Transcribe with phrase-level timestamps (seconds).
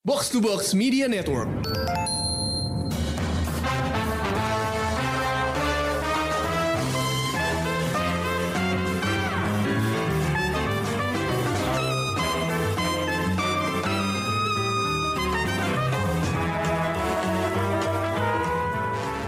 [0.00, 1.44] Box to Box Media Network.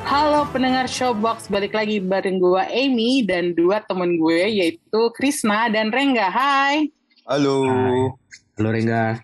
[0.09, 5.93] Halo pendengar Showbox, balik lagi bareng gue Amy dan dua temen gue yaitu Krisna dan
[5.93, 6.33] Rengga.
[6.33, 6.89] Hai.
[7.29, 7.61] Halo.
[8.57, 9.21] Halo Rengga.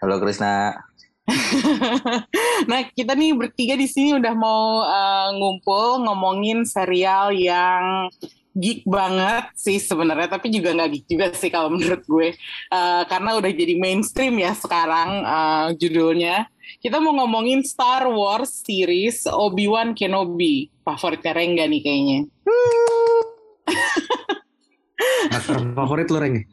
[0.00, 0.72] Halo Krisna.
[2.70, 8.08] nah kita nih bertiga di sini udah mau uh, ngumpul ngomongin serial yang
[8.56, 12.34] geek banget sih sebenarnya tapi juga nggak geek juga sih kalau menurut gue
[12.74, 16.50] uh, karena udah jadi mainstream ya sekarang uh, judulnya
[16.82, 22.20] kita mau ngomongin Star Wars series Obi-Wan Kenobi favoritnya Rengga nih kayaknya
[25.30, 26.44] Aktor favorit lo Reng?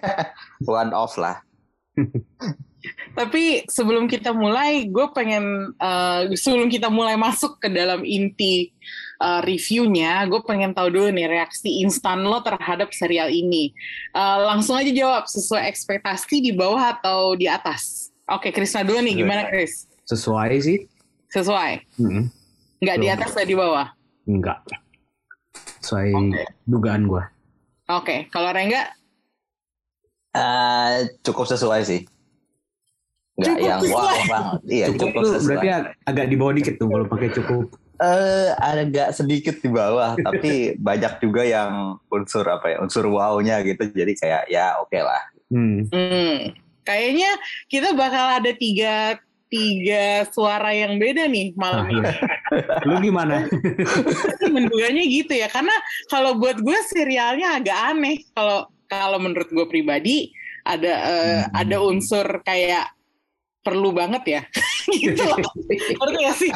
[0.68, 1.42] One off lah.
[3.12, 8.72] Tapi sebelum kita mulai, gue pengen uh, sebelum kita mulai masuk ke dalam inti
[9.20, 13.76] uh, reviewnya, gue pengen tahu dulu nih reaksi instan lo terhadap serial ini.
[14.16, 18.08] Uh, langsung aja jawab sesuai ekspektasi di bawah atau di atas.
[18.30, 19.90] Oke, Krisna dulu nih, gimana Kris?
[20.06, 20.78] Sesuai sih.
[21.30, 21.98] Sesuai.
[21.98, 22.30] Mm
[22.80, 23.92] Nggak di atas atau di bawah?
[24.24, 24.64] Enggak.
[25.84, 26.48] Sesuai okay.
[26.64, 27.20] dugaan gue.
[27.20, 27.28] Oke,
[27.92, 28.18] okay.
[28.32, 28.88] kalau Rengga?
[30.32, 32.08] Uh, cukup sesuai sih.
[33.40, 34.60] Nggak yang wow banget.
[34.68, 35.46] Iya, cukup, cukup, tuh sesuai.
[35.48, 37.64] berarti ag- agak di bawah dikit tuh kalau pakai cukup.
[38.00, 41.72] Eh, agak sedikit di bawah, tapi banyak juga yang
[42.08, 43.88] unsur apa ya, unsur wow-nya gitu.
[43.88, 45.20] Jadi kayak ya oke lah.
[45.50, 45.84] Hmm.
[45.90, 47.30] Hmm, kayaknya
[47.66, 49.18] kita bakal ada tiga
[49.50, 52.06] tiga suara yang beda nih malam ini.
[52.86, 53.50] Lu gimana?
[54.54, 55.74] Menduganya gitu ya, karena
[56.06, 58.22] kalau buat gue serialnya agak aneh.
[58.30, 60.30] Kalau kalau menurut gue pribadi
[60.62, 61.60] ada eh, Hmm.
[61.66, 62.90] ada unsur kayak
[63.60, 64.42] perlu banget ya,
[65.04, 65.36] gitu loh.
[65.68, 66.50] Ngerti gak sih?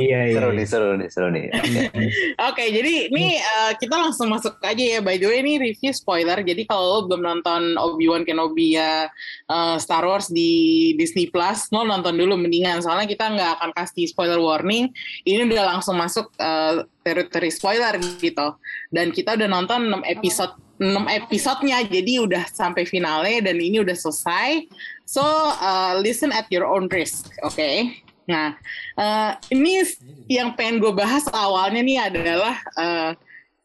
[0.00, 0.36] iya iya.
[0.40, 1.44] Seru nih, seru nih, seru nih.
[1.52, 1.82] Oke.
[2.50, 5.00] Oke, jadi ini eh, kita langsung masuk aja ya.
[5.04, 6.40] By the way, ini review spoiler.
[6.40, 9.12] Jadi kalau lo belum nonton Obi-Wan Kenobi ya
[9.48, 12.80] eh, Star Wars di Disney Plus, lo nonton dulu mendingan.
[12.80, 14.88] Soalnya kita nggak akan kasih spoiler warning.
[15.28, 18.56] Ini udah langsung masuk eh, teritori spoiler gitu.
[18.88, 23.92] Dan kita udah nonton 6 episode 6 episodenya, jadi udah sampai finale dan ini udah
[23.92, 24.64] selesai.
[25.10, 27.58] So uh, listen at your own risk, oke?
[28.30, 28.54] Nah,
[28.94, 29.82] uh, ini
[30.30, 33.10] yang pengen gue bahas awalnya nih adalah uh,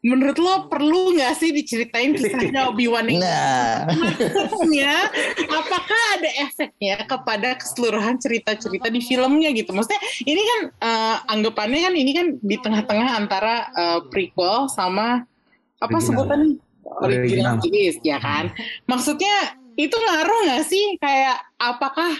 [0.01, 5.05] menurut lo perlu nggak sih diceritain kisahnya Obi-Wan yang Nah, maksudnya
[5.61, 9.69] apakah ada efeknya kepada keseluruhan cerita-cerita di filmnya gitu?
[9.69, 15.29] Maksudnya ini kan uh, anggapannya kan ini kan di tengah-tengah antara uh, prequel sama
[15.77, 16.57] apa sebutan
[17.05, 17.53] original.
[17.53, 17.55] Original.
[17.61, 18.49] series ya kan?
[18.89, 20.95] Maksudnya itu ngaruh nggak sih?
[20.99, 22.15] Kayak apakah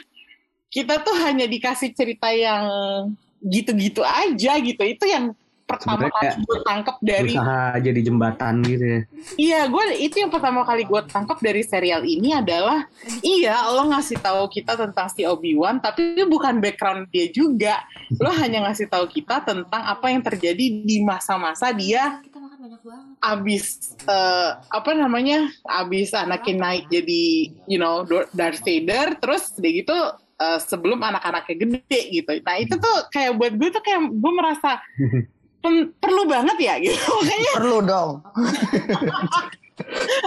[0.72, 2.68] kita tuh hanya dikasih cerita yang
[3.40, 4.84] gitu-gitu aja gitu?
[4.84, 5.32] Itu yang
[5.75, 9.00] pertama Sebenarnya kali gue tangkap dari Usaha jadi jembatan gitu ya.
[9.36, 12.88] Iya, gue itu yang pertama kali gue tangkap dari serial ini adalah
[13.19, 17.84] iya lo ngasih tahu kita tentang si Obi Wan, tapi bukan background dia juga.
[18.18, 22.81] Lo hanya ngasih tahu kita tentang apa yang terjadi di masa-masa dia kita makan banyak
[22.81, 23.66] banget abis
[24.06, 27.24] eh, apa namanya abis Anakin naik jadi
[27.66, 29.97] you know Darth Vader, terus dia gitu
[30.38, 32.31] eh, sebelum anak-anaknya gede gitu.
[32.46, 35.25] Nah itu tuh kayak buat gue tuh kayak gue merasa "Pen-
[36.00, 36.98] perlu banget ya gitu.
[37.20, 38.09] Makanya perlu dong.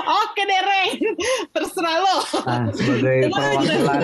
[0.04, 1.00] Oke deh Ren,
[1.56, 2.16] terserah lo.
[2.44, 4.00] Nah, sebagai perwakilan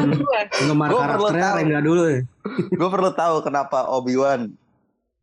[0.48, 1.58] penggemar Gua perlu karakternya tahu.
[1.60, 2.20] Rengga dulu ya.
[2.72, 4.40] Gue perlu tahu kenapa Obi-Wan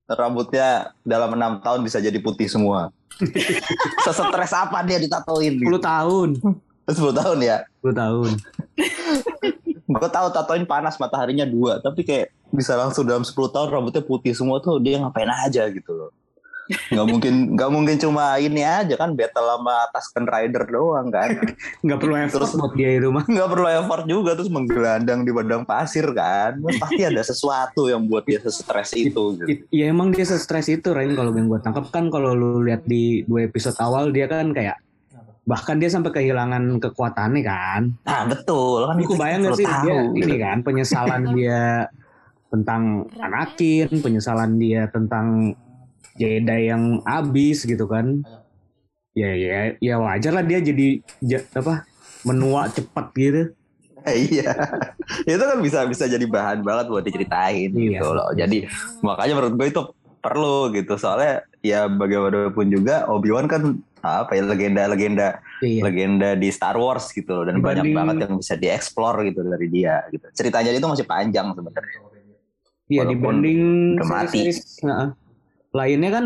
[0.05, 2.93] rambutnya dalam enam tahun bisa jadi putih semua.
[4.05, 5.57] Sesetres apa dia ditatoin?
[5.57, 6.29] 10 tahun.
[6.85, 7.57] 10 tahun ya.
[7.81, 8.29] 10 tahun.
[9.91, 14.31] Gue tahu tatoin panas mataharinya dua, tapi kayak bisa langsung dalam 10 tahun rambutnya putih
[14.31, 16.11] semua tuh dia ngapain aja gitu loh.
[16.71, 21.35] Nggak mungkin nggak mungkin cuma ini aja kan battle sama Tusken Rider doang kan.
[21.83, 23.27] Nggak perlu effort Terus- buat dia itu mah.
[23.33, 26.63] Nggak perlu effort juga terus menggelandang di padang pasir kan.
[26.79, 29.47] Pasti ada sesuatu yang buat dia stres itu gitu.
[29.51, 32.87] It- Ya emang dia stres itu Rain kalau yang gue tangkap kan kalau lu lihat
[32.87, 34.79] di dua episode awal dia kan kayak
[35.51, 37.81] bahkan dia sampai kehilangan kekuatannya kan.
[38.07, 40.19] Nah betul kan Aku itu bayang gak sih tahu, dia gitu.
[40.23, 41.61] ini kan penyesalan dia
[42.47, 42.83] tentang
[43.19, 45.51] Anakin, penyesalan dia tentang
[46.15, 48.23] Jedi yang abis gitu kan.
[49.11, 51.83] Ya ya ya wajar lah dia jadi ja- apa
[52.23, 53.51] menua cepat gitu.
[54.01, 54.49] Eh, iya
[55.29, 58.01] itu kan bisa bisa jadi bahan banget buat diceritain Iya.
[58.01, 58.65] gitu loh jadi
[59.05, 59.81] makanya menurut gue itu
[60.21, 65.81] perlu gitu soalnya ya bagaimanapun juga Obi Wan kan apa ya legenda-legenda Iya.
[65.83, 69.67] legenda di Star Wars gitu loh dan banyak Dibanding- banget yang bisa dieksplor gitu dari
[69.67, 71.99] dia gitu ceritanya itu masih panjang sebenarnya
[72.87, 73.61] Iya dibanding
[73.97, 75.09] series-series, heeh.
[75.71, 76.25] lainnya kan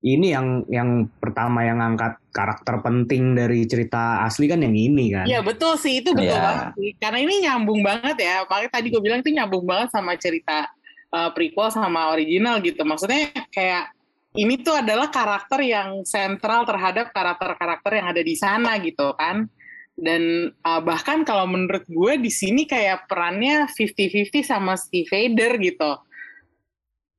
[0.00, 5.26] ini yang yang pertama yang angkat karakter penting dari cerita asli kan yang ini kan.
[5.26, 6.38] Iya betul sih itu betul Iya.
[6.38, 6.90] banget sih.
[6.94, 8.46] Karena ini nyambung banget ya.
[8.46, 10.70] Makanya tadi gue bilang itu nyambung banget sama cerita
[11.12, 12.82] uh, prequel sama original gitu.
[12.82, 13.92] Maksudnya kayak
[14.36, 19.48] ini tuh adalah karakter yang sentral terhadap karakter-karakter yang ada di sana gitu kan.
[19.96, 25.92] Dan uh, bahkan kalau menurut gue di sini kayak perannya 50-50 sama si Vader gitu.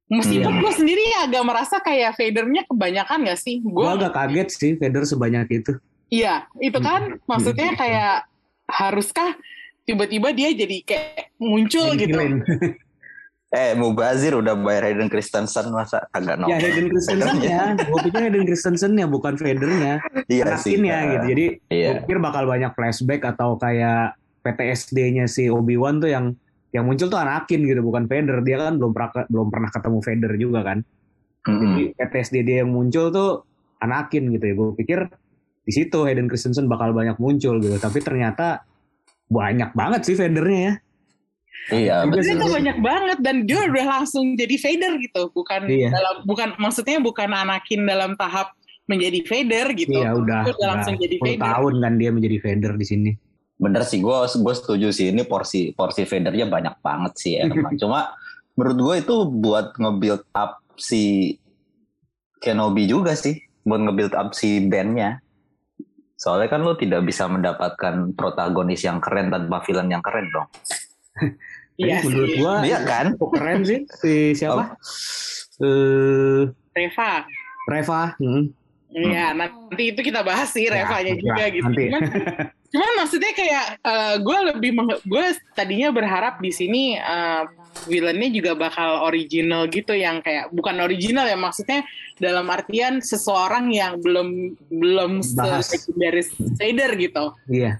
[0.08, 0.62] Meskipun Iya.
[0.64, 3.60] gue sendiri agak merasa kayak Vadernya kebanyakan gak sih?
[3.60, 5.74] Gue agak kaget sih Vader sebanyak itu.
[6.08, 8.24] Iya, itu kan maksudnya kayak
[8.72, 9.36] haruskah
[9.84, 12.16] tiba-tiba dia jadi kayak muncul gitu.
[13.58, 17.74] Eh Mubazir udah bayar Hayden Christensen masa agak nol ya Hayden Christensen ya.
[17.74, 19.98] Gue pikir Hayden Christensen ya bukan Vadernya.
[20.30, 21.26] iya Anakin ya gitu.
[21.34, 24.14] Jadi iya gue pikir bakal banyak flashback atau kayak
[24.46, 26.38] PTSD-nya si Obi-Wan tuh yang
[26.70, 28.46] yang muncul tuh Anakin gitu bukan Vader.
[28.46, 30.78] Dia kan belum pernah belum pernah ketemu Vader juga kan.
[31.48, 31.74] Mm-mm.
[31.74, 33.42] Jadi PTSD dia yang muncul tuh
[33.82, 34.54] Anakin gitu ya.
[34.54, 35.00] Gue pikir
[35.66, 37.82] di situ Hayden Christensen bakal banyak muncul gitu.
[37.82, 38.62] Tapi ternyata
[39.28, 40.74] banyak banget sih Vadernya ya.
[41.70, 42.36] Iya Dia sih.
[42.36, 45.90] tuh banyak banget dan dia udah langsung jadi Vader gitu, bukan Iya.
[45.90, 48.56] dalam bukan maksudnya bukan Anakin dalam tahap
[48.86, 49.92] menjadi Vader gitu.
[49.94, 51.44] Iya udah, Dia udah langsung jadi 10 Vader.
[51.46, 53.12] tahun kan dia menjadi Vader di sini.
[53.58, 58.14] bener sih gue gue setuju sih ini porsi porsi Vadernya banyak banget sih emang cuma
[58.54, 61.34] menurut gue itu buat nge-build up si
[62.38, 63.34] Kenobi juga sih
[63.64, 65.26] buat nge-build up si bandnya
[66.14, 70.46] soalnya kan lo tidak bisa mendapatkan protagonis yang keren tanpa villain yang keren dong
[71.78, 73.06] Iya menurut gua Iya kan?
[73.14, 74.74] cukup keren sih si siapa?
[75.62, 77.26] Eh Reva.
[77.70, 78.02] Reva.
[78.18, 78.44] hmm.
[78.98, 81.66] Iya, nanti itu kita bahas sih Ya, Revanya nanti juga gitu.
[81.70, 81.84] nanti.
[81.86, 82.02] Cuman,
[82.74, 83.66] cuman maksudnya kayak
[84.26, 84.70] gue lebih
[85.06, 87.44] gue tadinya berharap di sini eh,
[87.86, 91.86] villainnya juga bakal original gitu yang kayak bukan original ya maksudnya
[92.18, 97.26] dalam artian seseorang yang belum belum legendaris Vader gitu.
[97.46, 97.78] Iya.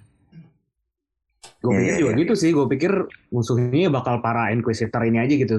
[1.58, 2.20] Gue Iya, pikir iya, juga iya.
[2.22, 2.50] gitu sih.
[2.54, 2.92] Gue pikir
[3.30, 5.58] musuhnya bakal para Inquisitor ini aja gitu.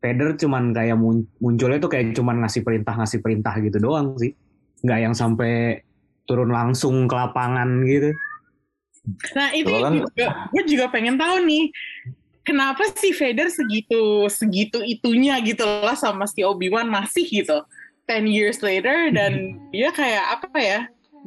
[0.00, 4.36] Vader cuman kayak mun- munculnya tuh kayak cuman ngasih perintah ngasih perintah gitu doang sih.
[4.84, 5.80] Nggak yang sampai
[6.24, 8.12] turun langsung ke lapangan gitu.
[9.36, 11.68] Nah itu kan- juga, gue juga pengen tahu nih,
[12.40, 17.60] kenapa sih Vader segitu segitu itunya gitu loh sama si Obi Wan masih gitu,
[18.08, 19.32] 10 years later dan
[19.76, 20.80] dia kayak apa ya?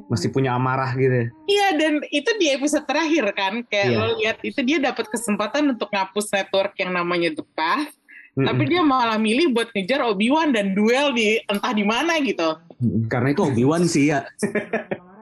[0.06, 1.34] Masih punya amarah gitu.
[1.50, 3.98] Iya dan itu di episode terakhir kan, kayak Iya.
[3.98, 7.98] lo lihat itu dia dapat kesempatan untuk ngapus network yang namanya The Path,
[8.38, 8.46] Mm-mm.
[8.46, 12.62] tapi dia malah milih buat ngejar Obi Wan dan duel di entah di mana gitu.
[12.78, 14.22] Mm, Karena itu Obi-Wan sih ya.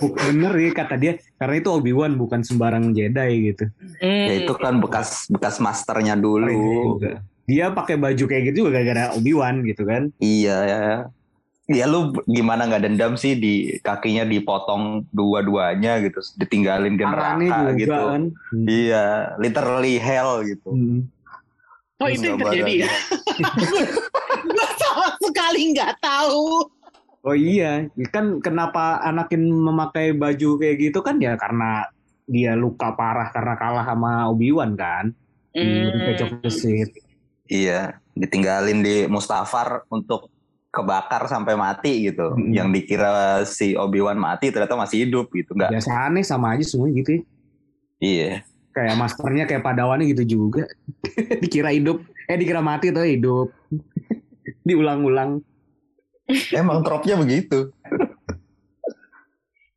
[0.00, 1.18] Bener ya kata dia.
[1.36, 3.68] Karena itu Obi-Wan bukan sembarang Jedi gitu.
[4.00, 4.26] Hmm.
[4.30, 6.96] Ya itu kan bekas bekas masternya dulu.
[6.96, 7.20] Juga.
[7.44, 10.08] Dia pakai baju kayak gitu juga gara-gara Obi-Wan gitu kan.
[10.22, 10.86] Iya ya.
[11.70, 17.78] Ya lu gimana nggak dendam sih di kakinya dipotong dua-duanya gitu, ditinggalin di neraka juga
[17.78, 17.94] gitu.
[18.10, 18.22] kan.
[18.66, 19.04] Iya,
[19.38, 20.66] literally hell gitu.
[20.66, 21.00] Hmm.
[22.00, 22.90] Oh itu yang Nggak terjadi ya?
[24.50, 26.66] Gue sama sekali nggak tahu.
[27.20, 31.84] Oh iya, kan kenapa Anakin memakai baju kayak gitu kan ya karena
[32.24, 35.12] dia luka parah karena kalah sama Obi-Wan kan.
[35.52, 35.92] Di Hmm.
[35.92, 36.92] Revenge of the Sith.
[37.46, 40.32] Iya, ditinggalin di Mustafar untuk
[40.70, 42.32] kebakar sampai mati gitu.
[42.32, 42.54] Mm-mm.
[42.54, 45.74] Yang dikira si Obi-Wan mati ternyata masih hidup gitu, enggak.
[45.74, 47.22] Biasa aneh sama aja semua gitu ya.
[48.00, 48.32] Iya.
[48.70, 50.64] Kayak masternya kayak padawannya gitu juga.
[51.42, 52.00] dikira hidup,
[52.30, 53.50] eh dikira mati tuh hidup.
[54.66, 55.42] Diulang-ulang.
[56.54, 57.74] Emang tropnya begitu.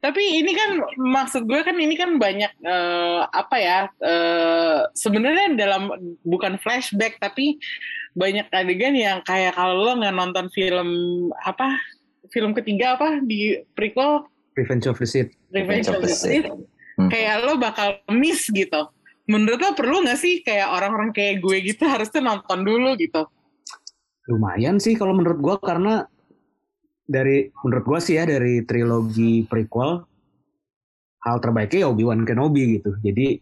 [0.03, 5.89] Tapi ini kan maksud gue kan ini kan banyak eh, apa ya eh, sebenarnya dalam
[6.27, 7.55] bukan flashback tapi
[8.13, 10.89] banyak adegan yang kayak kalau lo nggak nonton film
[11.45, 11.77] apa
[12.29, 15.33] film ketiga apa di prequel Revenge of the Sith.
[15.49, 16.45] Revenge of the Sith
[16.97, 17.09] Hmm.
[17.09, 18.89] kayak lo bakal miss gitu.
[19.25, 23.25] Menurut lo perlu nggak sih kayak orang-orang kayak gue gitu harusnya nonton dulu gitu?
[24.29, 26.07] Lumayan sih kalau menurut gua karena
[27.03, 30.05] dari menurut gua sih ya dari trilogi prequel
[31.23, 32.95] hal terbaiknya ya Obi-Wan Kenobi gitu.
[33.03, 33.39] Jadi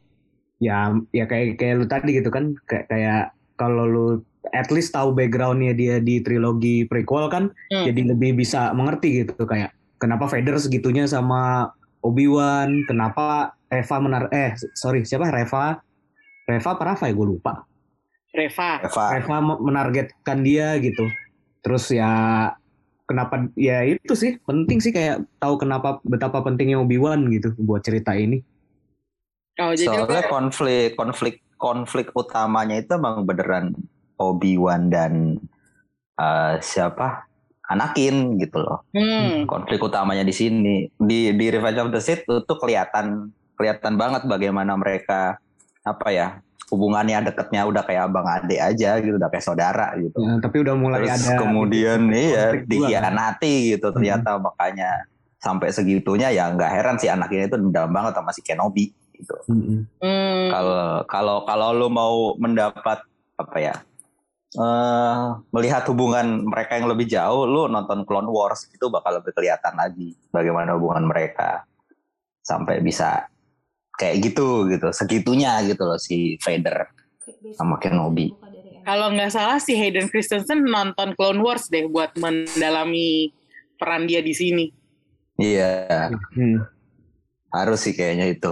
[0.61, 3.23] ya ya kayak kayak lu tadi gitu kan kayak kayak
[3.57, 4.07] kalau lu
[4.49, 7.85] at least tahu backgroundnya dia di trilogi prequel kan Hmm.
[7.85, 9.69] jadi lebih bisa mengerti gitu kayak
[10.01, 11.69] kenapa Vader segitunya sama
[12.01, 15.77] Obi-Wan, kenapa Reva menar eh sorry siapa Reva
[16.49, 17.61] Reva apa Rafa ya gue lupa.
[18.33, 18.81] Reva.
[18.81, 19.05] Eva.
[19.13, 21.05] Reva menargetkan dia gitu.
[21.61, 22.09] terus ya
[23.05, 28.17] kenapa ya itu sih penting sih kayak tahu kenapa betapa pentingnya Obi-Wan gitu buat cerita
[28.17, 28.41] ini
[29.61, 33.77] Oh, jadi Soalnya konflik konflik konflik utamanya itu emang beneran
[34.21, 35.41] Obi-Wan dan
[36.15, 37.25] eh, siapa
[37.71, 38.83] Anakin gitu loh.
[38.91, 44.27] hmm, Konflik utamanya di sini di di Revenge of the Sith itu kelihatan kelihatan banget
[44.27, 45.39] bagaimana mereka
[45.87, 46.27] apa ya
[46.67, 50.19] hubungannya deketnya udah kayak abang adik aja gitu udah kayak saudara gitu.
[50.19, 52.69] Ya, tapi udah mulai Terus ada kemudian iya konflik juga, kan?
[52.71, 54.89] dikhianati gitu ternyata makanya
[55.41, 59.35] sampai segitunya ya nggak heran si anak ini tuh dendam banget sama si Kenobi gitu.
[59.51, 59.79] Mm-mm.
[59.99, 60.47] hmm.
[60.49, 63.03] Kalau kalau kalau lu mau mendapat
[63.35, 63.75] apa ya?
[64.51, 69.79] Eh melihat hubungan mereka yang lebih jauh, lu nonton Clone Wars itu bakal lebih kelihatan
[69.79, 71.63] lagi bagaimana hubungan mereka
[72.43, 73.31] sampai bisa
[73.95, 76.89] kayak gitu gitu, segitunya gitu loh si Vader
[77.55, 78.33] sama Kenobi.
[78.81, 83.31] Kalau nggak salah si Hayden Christensen nonton Clone Wars deh buat mendalami
[83.77, 84.65] peran dia di sini.
[85.39, 86.65] Iya, Hmm.
[87.51, 88.51] harus sih kayaknya itu.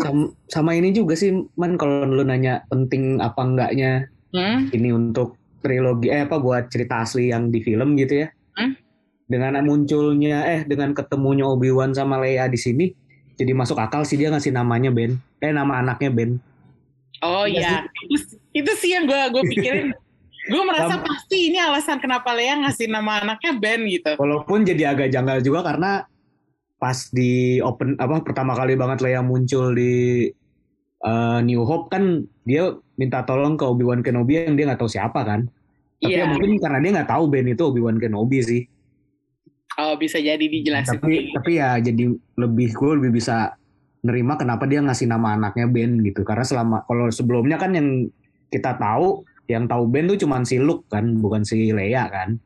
[0.00, 4.70] Sama, sama ini juga sih man kalau lu nanya penting apa enggaknya Hmm?
[4.70, 8.28] ini untuk trilogi eh apa buat cerita asli yang di film gitu ya.
[8.54, 8.78] Hmm?
[9.26, 12.86] Dengan munculnya eh dengan ketemunya Obi-Wan sama Leia di sini
[13.40, 15.16] jadi masuk akal sih dia ngasih namanya Ben.
[15.40, 16.36] Eh nama anaknya Ben.
[17.24, 17.76] Oh Iya iya,
[18.12, 19.88] itu, itu sih yang gue gue pikirin.
[20.52, 24.12] gue merasa Sam- pasti ini alasan kenapa Lea ngasih nama anaknya Ben gitu.
[24.20, 26.04] Walaupun jadi agak janggal juga karena
[26.76, 30.28] pas di open apa pertama kali banget Leia muncul di
[31.00, 35.24] eh, New Hope kan dia minta tolong ke Obi-Wan Kenobi yang dia nggak tahu siapa
[35.24, 35.48] kan.
[35.96, 38.62] Tapi ya Iya, mungkin karena dia nggak tahu Ben itu Obi-Wan Kenobi sih.
[39.80, 41.00] oh bisa jadi dijelasin.
[41.00, 43.56] tapi tapi ya jadi lebih gue lebih bisa
[44.00, 47.88] nerima kenapa dia ngasih nama anaknya Ben gitu karena selama kalau sebelumnya kan yang
[48.52, 52.36] kita tahu yang tahu Ben tuh cuman si Luke kan bukan si Leia kan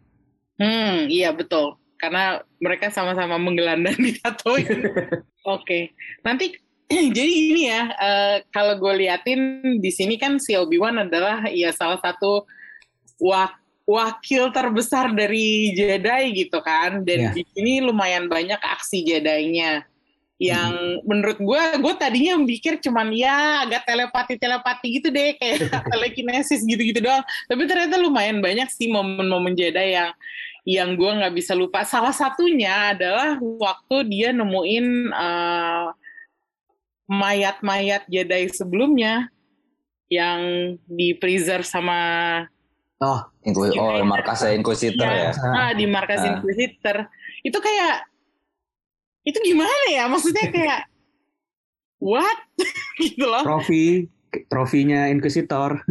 [0.54, 1.75] Hmm, iya betul.
[1.99, 4.87] Karena mereka sama-sama menggelandang di Tatooine.
[5.50, 5.90] Oke,
[6.23, 6.54] nanti
[7.16, 9.40] jadi ini ya, eh, kalau gue liatin
[9.80, 12.44] di sini kan si Obi-Wan adalah ya salah satu
[13.18, 17.30] wak- wakil terbesar dari Jedi gitu kan, dan Ya.
[17.36, 19.84] di sini lumayan banyak aksi Jedi-nya.
[20.34, 25.56] Yang menurut gue, gue tadinya mikir cuman ya agak telepati-telepati gitu deh, kayak
[25.94, 27.22] telekinesis gitu-gitu doang.
[27.46, 30.10] Tapi ternyata lumayan banyak sih momen-momen Jedi yang
[30.64, 31.84] yang gue nggak bisa lupa.
[31.84, 35.86] Salah satunya adalah waktu dia nemuin eh,
[37.06, 39.28] mayat-mayat Jedi sebelumnya
[40.06, 40.40] yang
[40.84, 41.99] di preserve sama
[42.96, 45.30] oh Inquis- oh, markasnya Inquisitor Iya.
[45.30, 45.50] ya.
[45.50, 46.28] ah, di markas Ah.
[46.30, 46.96] Inquisitor.
[47.42, 48.08] Itu kayak
[49.23, 50.04] itu gimana ya?
[50.06, 50.80] Maksudnya kayak
[51.99, 52.38] what
[52.99, 53.42] gitu loh.
[53.42, 54.08] trofi
[54.46, 55.80] trofinya Inquisitor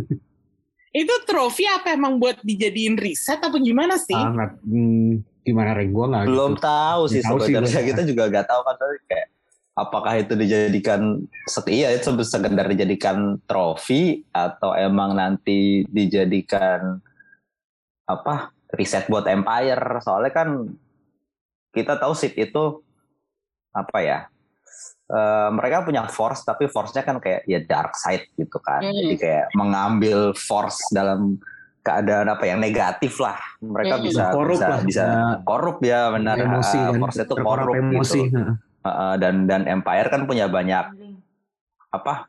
[0.94, 4.14] Itu trofi apa emang buat dijadiin riset apa gimana sih?
[4.14, 6.62] ah, nggak- hmm, gimana Reng gue nggak Belum gitu.
[6.64, 9.28] tahu sih Belum tahu sih sebenarnya kita juga nggak tahu kan kayak
[9.74, 17.02] apakah itu dijadikan setia itu sekedar dijadikan trofi atau emang nanti dijadikan
[18.06, 20.50] apa riset buat Empire soalnya kan
[21.74, 22.86] kita tahu Sith itu
[23.74, 24.20] apa ya
[25.10, 28.94] eh, mereka punya force tapi force-nya kan kayak ya dark side gitu kan Hmm.
[28.94, 31.42] jadi kayak mengambil force dalam
[31.82, 34.06] keadaan apa yang negatif lah mereka Hmm.
[34.06, 34.82] bisa Korup bisa lah.
[34.86, 38.56] bisa Nah, korup ya benar emosi kan force itu korup emosi gitu Heeh.
[38.84, 40.86] Heeh, dan dan Empire kan punya banyak
[41.94, 42.28] apa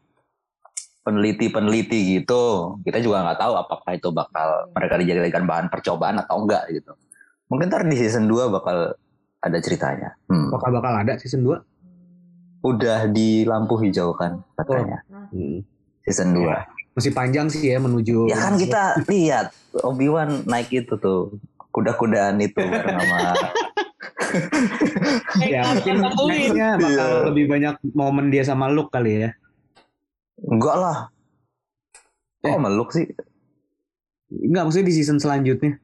[1.04, 2.78] peneliti-peneliti gitu.
[2.86, 6.94] Kita juga nggak tahu apakah itu bakal mereka dijadikan bahan percobaan atau enggak gitu.
[7.50, 8.96] Mungkin ntar di season 2 bakal
[9.44, 10.16] ada ceritanya.
[10.30, 10.48] Hmm.
[10.48, 11.60] bakal bakal ada season 2
[12.64, 15.04] udah di lampu hijau kan katanya.
[15.10, 15.60] Hmm.
[16.04, 19.50] season 2 masih panjang sih ya menuju ya kan kita lihat
[19.82, 21.34] Obi-Wan naik itu tuh
[21.74, 23.34] kuda-kudaan itu bareng sama
[25.40, 25.94] ya mungkin
[26.26, 27.24] nextnya bakal Iya.
[27.28, 29.30] lebih banyak momen dia sama Luke kali ya
[30.40, 30.98] enggak lah
[32.40, 32.50] Eh.
[32.50, 33.08] kok meluk sih
[34.26, 35.78] Enggak, maksudnya di season selanjutnya.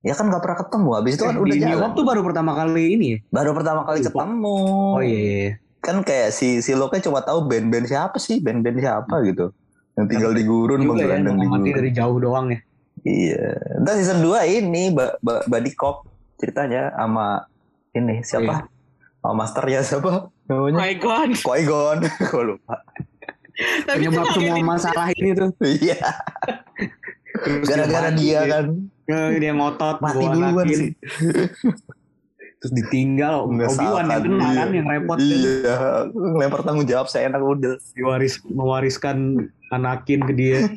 [0.00, 2.04] ya kan nggak pernah ketemu habis itu kan Eh, udah di New jalan Hope tuh
[2.04, 3.18] baru pertama kali ini ya?
[3.30, 4.08] baru pertama kali Lupa.
[4.10, 4.56] ketemu
[4.90, 5.52] Oh iya, iya, iya.
[5.78, 9.52] kan kayak si si Loke cuma tahu band-band siapa sih band-band siapa gitu
[9.94, 12.58] yang tinggal di gurun Juga ya, di gurun dari jauh doang ya.
[13.02, 13.44] iya
[13.78, 16.04] dan season 2 ini ba ba Buddy Cop
[16.36, 17.46] ceritanya sama
[17.92, 18.66] ini siapa
[19.18, 21.30] sama masternya siapa Oh namanya my god.
[21.40, 21.98] Qui-Gon
[22.28, 22.76] gue lupa
[23.86, 25.48] Tapi itu Penyebab semua masalah ini tuh.
[25.64, 25.96] iya
[27.64, 28.64] gara-gara mati, dia kan
[29.38, 29.96] Dia ngotot.
[29.98, 30.90] mati duluan Anakin, sih
[32.60, 33.44] Terus ditinggal.
[33.44, 35.16] Obi-Wan yang kena kan, yang repot.
[35.16, 35.28] kan.
[35.28, 35.76] iya
[36.08, 39.36] ngelempar tanggung jawab saya enak udah Diwaris, mewariskan
[39.68, 40.58] Anakin ke dia.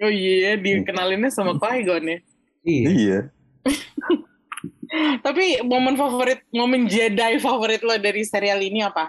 [0.00, 2.18] Oh iya, dikenalinnya sama Qui-Gon ya.
[2.64, 2.88] Iya.
[2.88, 3.18] Iya.
[5.24, 9.06] Tapi momen favorit, momen Jedi favorit lo dari serial ini apa?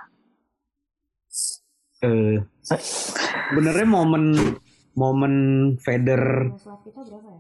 [2.02, 4.34] Eh, sebenarnya momen
[4.98, 5.34] momen
[5.80, 6.54] Vader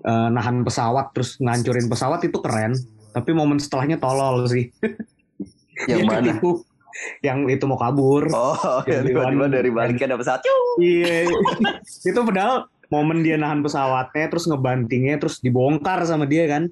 [0.05, 2.73] eh, nahan pesawat terus ngancurin pesawat itu keren.
[3.11, 4.71] Tapi momen setelahnya tolol sih.
[5.89, 6.17] Yang mana?
[6.21, 6.63] ketipu.
[7.25, 8.29] Yang itu mau kabur.
[8.31, 10.41] Oh, Yang yang tiba-tiba dari baliknya ada pesawat.
[10.77, 11.25] Iya.
[12.09, 16.69] itu padahal momen dia nahan pesawatnya terus ngebantingnya terus dibongkar sama dia kan.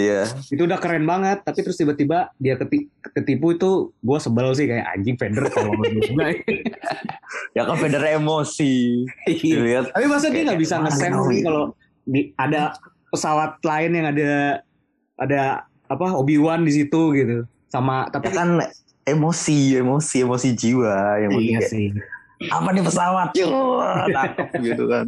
[0.00, 0.22] Iya.
[0.48, 4.86] Itu udah keren banget, tapi terus tiba-tiba dia keti- ketipu itu gue sebel sih kayak
[4.90, 6.32] anjing Vader kalau juga.
[7.52, 9.04] Ya kan Vader emosi.
[9.28, 9.92] Dilihat.
[9.92, 11.44] tapi masa dia nggak bisa ngesen sih ya?
[11.44, 11.64] kalau
[12.02, 12.72] di- ada
[13.08, 14.30] pesawat lain yang ada
[15.14, 15.42] ada
[15.84, 17.44] apa Obi Wan di situ gitu.
[17.68, 18.58] Sama Ya tapi kan
[19.04, 21.86] emosi, emosi, emosi jiwa yang iya kayak, sih.
[22.48, 23.28] apa nih pesawat?
[23.38, 25.06] Yuh, tangkap gitu kan.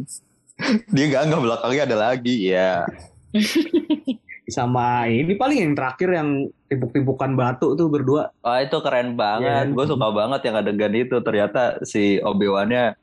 [0.93, 2.85] Dia gak nggak belakangnya ada lagi ya.
[4.43, 6.29] Sama ini paling yang terakhir yang
[6.67, 8.27] timpuk-timpukan batu tuh berdua.
[8.43, 9.67] Wah itu keren banget.
[9.67, 9.71] Iya.
[9.71, 11.15] Gue suka banget yang adegan itu.
[11.19, 12.99] Ternyata si Obi Wan-nya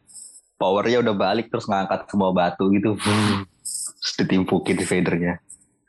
[0.56, 2.92] powernya udah balik terus ngangkat semua batu gitu.
[4.00, 5.40] Terus ditimpukin di Vader-nya.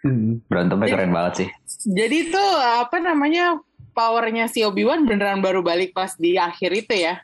[0.04, 0.40] Hmm.
[0.48, 0.96] Berantemnya Iya.
[0.96, 1.50] keren banget sih.
[1.88, 3.60] Jadi tuh apa namanya
[3.92, 7.20] powernya si Obi-Wan beneran baru balik pas di akhir itu ya?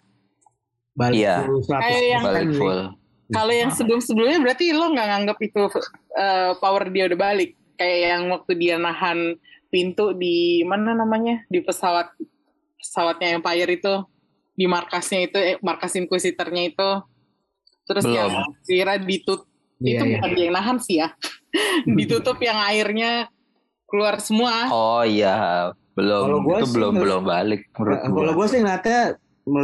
[0.93, 1.35] Balik Iya.
[1.43, 2.79] 100% Kayak yang- Balik full.
[3.27, 5.61] Kalau yang sebelum-sebelumnya berarti lo nggak nganggap itu
[6.15, 7.51] eh, power dia udah balik?
[7.77, 9.37] Kayak yang waktu dia nahan
[9.69, 12.09] pintu di mana namanya di pesawat
[12.79, 13.93] pesawatnya Empire itu
[14.57, 16.89] di markasnya itu eh, markas Inquisitornya itu
[17.85, 18.17] terus Belum.
[18.17, 18.31] yang
[18.65, 19.45] kira ditutup
[19.77, 20.13] Iya, itu iya.
[20.17, 21.13] bukan dia yang nahan sih ya
[22.01, 23.29] ditutup yang airnya
[23.85, 26.23] keluar semua Oh iya, belum.
[26.25, 28.17] Kalau gua itu sih belum belum balik menurut Nah, gua.
[28.17, 29.01] Kalau gue sih ngeliatnya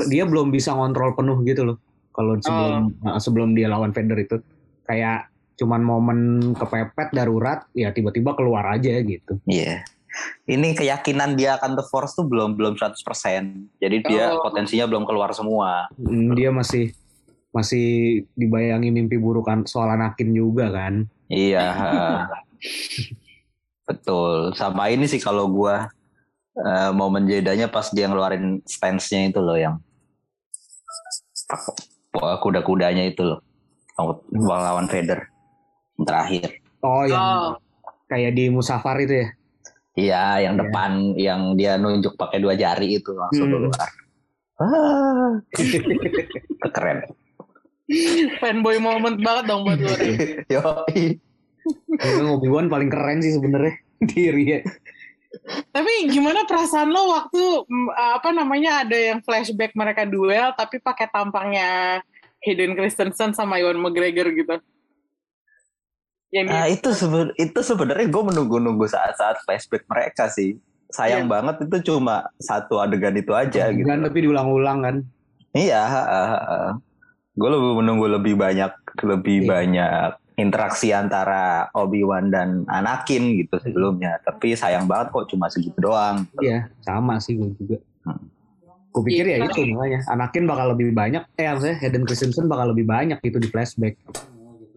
[0.08, 1.78] dia belum bisa ngontrol penuh gitu loh.
[2.14, 4.38] Kalau sebelum nah, sebelum dia lawan Vader itu
[4.86, 6.20] kayak cuman momen
[6.58, 9.38] kepepet darurat ya tiba-tiba keluar aja gitu.
[9.46, 9.86] Iya.
[10.46, 13.82] Ini keyakinan dia akan The Force tuh belum belum 100%.
[13.82, 14.46] Jadi dia Oh.
[14.46, 15.90] potensinya belum keluar semua.
[15.98, 16.94] Hmm, dia masih
[17.54, 21.10] masih dibayangi mimpi buruk kan soal Anakin juga kan.
[21.34, 21.66] Iya.
[23.90, 24.54] Betul.
[24.54, 25.90] Sama ini sih kalau gua
[26.54, 29.82] eh, momen jedanya pas dia ngeluarin stance-nya itu loh yang
[32.14, 33.42] kuda-kudanya itu loh.
[34.30, 35.33] Lawan Vader.
[35.98, 36.58] Terakhir.
[36.82, 37.62] Oh yang oh
[38.08, 39.28] kayak di Musafar itu ya.
[39.94, 40.62] Iya, yang Iya.
[40.66, 43.54] depan yang dia nunjuk pakai dua jari itu langsung Hmm.
[43.70, 43.90] keluar.
[44.54, 45.32] Ah,
[46.74, 46.98] keren.
[48.40, 50.16] fanboy moment banget dong buat lo Ren.
[50.48, 50.62] Yo,
[51.94, 53.76] Memang Obi-Wan paling keren sih sebenarnya
[54.10, 54.60] diri ya.
[55.70, 61.10] Tapi gimana perasaan lo waktu mm, apa namanya ada yang flashback mereka duel tapi pakai
[61.10, 62.02] tampangnya
[62.42, 64.58] Hayden Christensen sama Ewan McGregor gitu.
[66.34, 70.58] Yang Nah, itu seben- itu sebenarnya gue menunggu-nunggu saat-saat flashback mereka sih.
[70.90, 71.32] Sayang Iya.
[71.32, 73.86] banget itu cuma satu adegan itu aja gitu.
[73.86, 74.96] Kan tapi diulang-ulang kan.
[75.54, 75.86] Iya,
[77.32, 79.48] gue lebih menunggu lebih banyak lebih Iya.
[79.48, 84.18] banyak interaksi antara Obi-Wan dan Anakin gitu sebelumnya.
[84.20, 86.26] Tapi sayang banget kok cuma segitu doang.
[86.42, 87.78] Iya, sama sih gue juga.
[88.04, 88.26] Hmm.
[88.90, 89.46] Gue pikir ya Iya.
[89.48, 90.00] itu makanya.
[90.10, 93.98] Anakin bakal lebih banyak, eh maksudnya Hayden Christensen bakal lebih banyak gitu di flashback.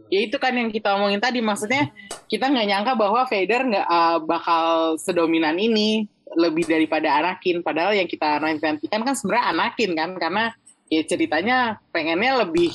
[0.06, 1.90] Ya itu kan yang kita omongin tadi maksudnya
[2.30, 4.64] kita nggak nyangka bahwa Vader nggak uh, bakal
[4.98, 10.44] sedominan ini lebih daripada Anakin padahal yang kita nantikan kan sebenarnya Anakin kan karena
[10.90, 12.74] ya ceritanya pengennya lebih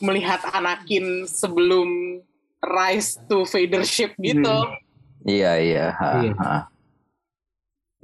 [0.00, 2.20] melihat Anakin sebelum
[2.64, 4.48] rise to Vadership gitu.
[4.48, 4.80] Hmm.
[5.24, 5.86] Iya iya.
[5.96, 6.32] ha, Iya.
[6.36, 6.56] ha.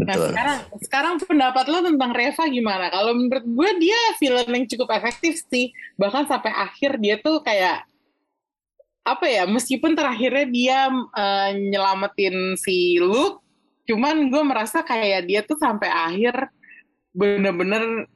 [0.00, 0.28] Nah Betul.
[0.32, 2.88] sekarang sekarang pendapat lo tentang Reva gimana?
[2.88, 5.76] Kalau menurut gue dia villain yang cukup efektif sih.
[6.00, 7.84] Bahkan sampai akhir dia tuh kayak
[9.04, 9.44] apa ya?
[9.48, 13.42] Meskipun terakhirnya dia eh, nyelamatin si Luke,
[13.88, 16.48] cuman gue merasa kayak dia tuh sampai akhir
[17.10, 18.06] bener-bener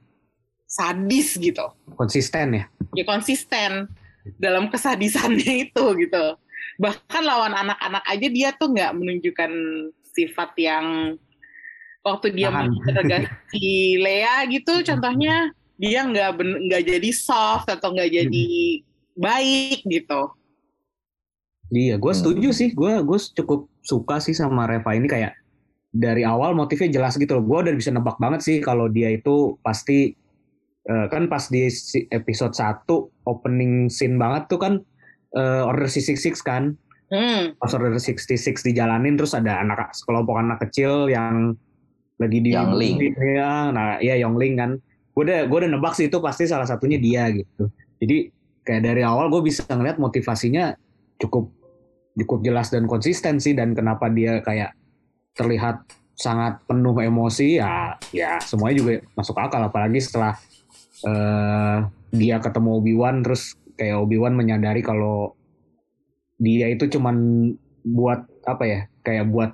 [0.68, 1.66] sadis gitu.
[1.94, 2.64] Konsisten ya.
[2.94, 3.90] Ya konsisten
[4.38, 6.24] dalam kesadisannya itu gitu.
[6.80, 9.52] Bahkan lawan anak-anak aja dia tuh nggak menunjukkan
[10.14, 11.18] sifat yang
[12.06, 13.66] waktu dia menginterogasi
[14.04, 18.46] Lea gitu contohnya dia nggak ben- nggak jadi soft atau nggak jadi
[19.14, 20.22] baik gitu.
[21.74, 22.20] Iya, gue Hmm.
[22.22, 22.70] setuju sih.
[22.70, 25.34] Gue gue cukup suka sih sama Reva ini kayak
[25.90, 27.44] dari awal motifnya jelas gitu loh.
[27.44, 30.14] Gue udah bisa nebak banget sih kalau dia itu pasti
[30.84, 32.86] eh, kan pas di si- episode 1
[33.24, 34.72] opening scene banget tuh kan
[35.32, 36.76] eh, Order 66 kan.
[37.08, 37.56] Hmm.
[37.56, 41.56] Pas Order 66 dijalanin terus ada anak sekelompok anak kecil yang
[42.14, 43.00] lagi di Yongling.
[43.16, 44.70] ya, nah iya Yongling kan.
[45.10, 47.66] Gue udah gue udah nebak sih itu pasti salah satunya dia gitu.
[47.98, 48.28] Jadi
[48.62, 50.76] kayak dari awal gue bisa ngeliat motivasinya
[51.16, 51.48] cukup
[52.14, 54.74] cukup jelas dan konsisten sih dan kenapa dia kayak
[55.34, 55.82] terlihat
[56.14, 60.38] sangat penuh emosi ya ya semuanya juga masuk akal apalagi setelah
[61.02, 61.78] eh,
[62.14, 65.34] dia ketemu Obi Wan terus kayak Obi Wan menyadari kalau
[66.38, 67.50] dia itu cuman
[67.82, 69.52] buat apa ya kayak buat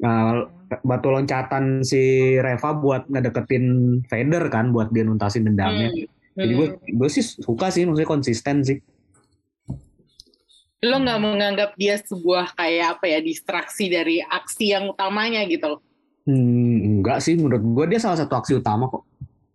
[0.00, 0.48] nah,
[0.82, 3.64] batu loncatan si Reva buat ngedeketin
[4.06, 5.90] Vader kan buat dia nuntasin dendamnya.
[5.90, 6.06] Hmm.
[6.38, 6.96] Jadi gue Hmm.
[7.02, 8.78] gue sih suka sih maksudnya konsisten sih.
[10.80, 15.80] Lo nggak menganggap dia sebuah kayak apa ya distraksi dari aksi yang utamanya gitu loh.
[16.24, 19.04] Hmm, enggak sih menurut gue dia salah satu aksi utama kok.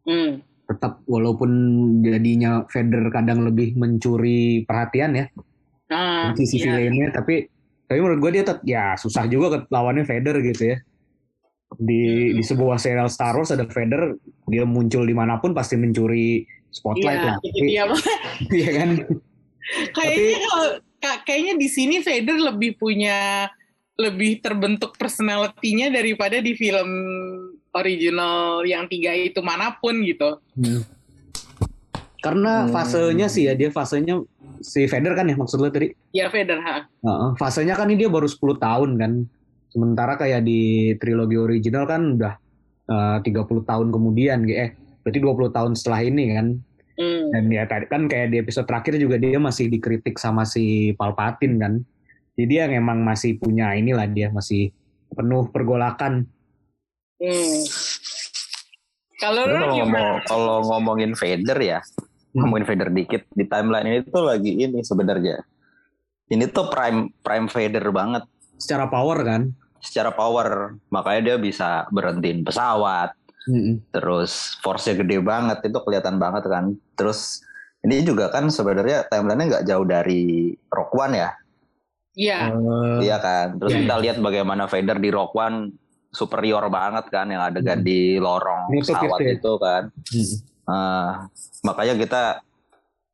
[0.06, 0.46] Hmm.
[0.70, 1.50] Tetap walaupun
[2.06, 5.26] jadinya Vader kadang lebih mencuri perhatian ya
[5.86, 6.74] Nah, sisi iya.
[6.74, 7.46] villainnya tapi
[7.86, 10.78] tapi menurut gue dia tetap ya susah juga lawannya Vader gitu ya.
[11.78, 14.14] Di di sebuah serial Star Wars ada Vader
[14.46, 17.36] dia muncul di mana pun pasti mencuri spotlight Iya, lah.
[17.42, 17.70] Tapi-.
[18.62, 18.90] Iya kan?
[19.94, 20.86] Kayaknya kalau ka-
[21.24, 23.50] kayaknya di sini Vader lebih punya
[23.96, 26.90] lebih terbentuk personality-nya daripada di film
[27.72, 30.40] original yang tiga itu mana pun gitu.
[30.56, 30.84] Hmm.
[32.20, 32.72] Karena Hmm.
[32.74, 34.20] fasenya sih ya dia fasenya
[34.60, 35.94] si Vader kan ya maksud lo tadi.
[36.12, 36.90] Ya Vader, ha.
[36.90, 39.12] Heeh, fasenya kan ini dia baru 10 tahun kan.
[39.70, 42.34] Sementara kayak di trilogi original kan udah
[42.86, 44.74] eh, 30 tahun kemudian eh
[45.06, 46.48] berarti 20 tahun setelah ini kan.
[46.96, 47.28] Hmm.
[47.32, 51.56] Dan ya tadi kan kayak di episode terakhir juga dia masih dikritik sama si Palpatine
[51.60, 51.74] kan.
[52.36, 54.72] Jadi dia emang masih punya inilah dia masih
[55.12, 56.28] penuh pergolakan.
[57.20, 57.62] Hmm.
[59.16, 61.80] Kalau ngomong kalau ngomongin Vader ya,
[62.36, 62.44] Hmm.
[62.44, 65.40] ngomongin Vader dikit di timeline ini tuh lagi ini sebenarnya.
[66.28, 68.24] Ini tuh prime prime Vader banget
[68.60, 69.42] Secara power kan.
[69.80, 70.76] secara power.
[70.90, 73.14] Makanya dia bisa berhentiin pesawat,
[73.46, 73.76] Mm-mm.
[73.94, 76.74] terus force-nya gede banget itu kelihatan banget kan.
[76.98, 77.46] Terus
[77.82, 81.30] ini juga kan sebenarnya timelinenya nggak jauh dari Rock One ya,
[82.16, 82.40] Iya.
[82.50, 83.60] Eh, iya kan.
[83.60, 85.58] Terus Iya, kita lihat bagaimana Vader di Rock One
[86.10, 87.88] superior banget kan yang adegan Hmm.
[87.88, 89.34] di lorong Nutup pesawat itu ya.
[89.36, 89.84] itu kan.
[89.92, 90.38] mm-mm.
[90.66, 91.30] Ah,
[91.62, 92.24] makanya kita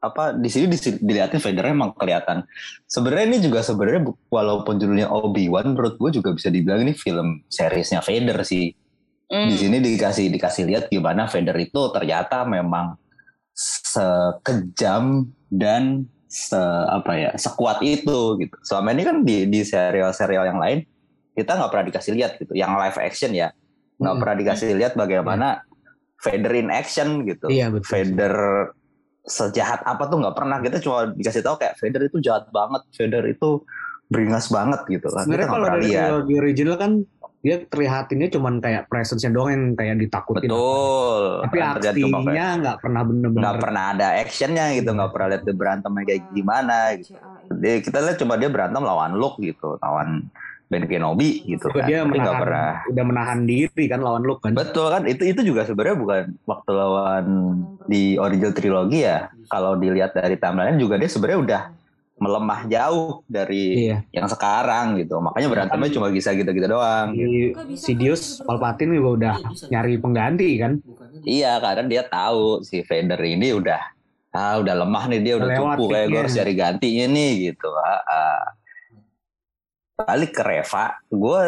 [0.02, 0.66] apa di sini
[0.98, 2.42] dilihatin Vader emang kelihatan.
[2.88, 7.44] Sebenarnya ini juga sebenarnya walaupun judulnya Obi Wan menurut gue juga bisa dibilang ini film
[7.52, 8.74] seriesnya Vader sih.
[9.32, 9.48] Hmm.
[9.48, 13.00] Di sini dikasih dikasih lihat gimana Vader itu ternyata memang
[13.56, 18.56] sekejam dan se apa ya sekuat itu gitu.
[18.64, 20.84] Selama ini kan di di serial-serial yang lain
[21.32, 22.52] kita nggak pernah dikasih lihat gitu.
[22.52, 23.50] Yang live action ya
[23.98, 24.22] nggak Hmm.
[24.24, 25.48] pernah dikasih lihat bagaimana
[26.22, 27.48] Vader in action gitu.
[27.48, 27.88] Iya betul.
[27.88, 28.36] Vader
[29.22, 33.24] sejahat apa tuh nggak pernah kita cuma dikasih tahu kayak Vader itu jahat banget, Vader
[33.30, 33.50] itu
[34.12, 35.24] beringas banget gitu kan.
[35.24, 36.10] Kita Sebenarnya kalau dari lihat.
[36.28, 36.92] original kan
[37.42, 40.46] dia terlihatinnya cuman kayak presence-nya doang yang kayak ditakutin.
[40.46, 41.24] Betul.
[41.50, 43.42] Tapi aksinya nggak pernah bener-bener.
[43.42, 46.78] nggak pernah ada actionnya gitu, nggak pernah lihat dia berantemnya kayak gimana.
[47.02, 47.18] Gitu.
[47.58, 50.30] Dia, kita lihat cuma dia berantem lawan Luke gitu, lawan
[50.72, 51.84] Ben Kenobi gitu kan.
[51.84, 52.72] dia Tapi menahan, pernah.
[52.88, 54.54] udah menahan diri kan lawan Luke kan.
[54.54, 57.26] Betul kan, itu itu juga sebenarnya bukan waktu lawan
[57.90, 59.34] di original trilogi ya.
[59.50, 61.62] Kalau dilihat dari timeline juga dia sebenarnya udah
[62.22, 63.98] melemah jauh dari Iya.
[64.14, 65.18] yang sekarang gitu.
[65.18, 67.18] Makanya berantemnya cuma bisa gitu-gitu doang.
[67.18, 67.50] Si
[67.82, 69.36] Sidious Palpatine juga udah
[69.74, 70.78] nyari pengganti kan.
[71.26, 73.82] Iya, karena dia tahu si Vader ini udah
[74.32, 77.70] ah udah lemah nih dia udah lewat cukup kayak gue harus cari gantinya nih gitu.
[77.74, 78.44] Ah, ah.
[80.02, 81.42] Balik ke Reva, gue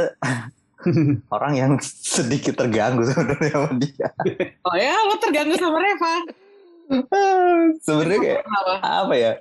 [1.38, 4.10] orang yang sedikit terganggu sebenarnya sama dia.
[4.66, 6.14] Oh ya, lo terganggu sama Reva.
[7.86, 8.42] sebenarnya kayak
[8.84, 9.34] apa ya?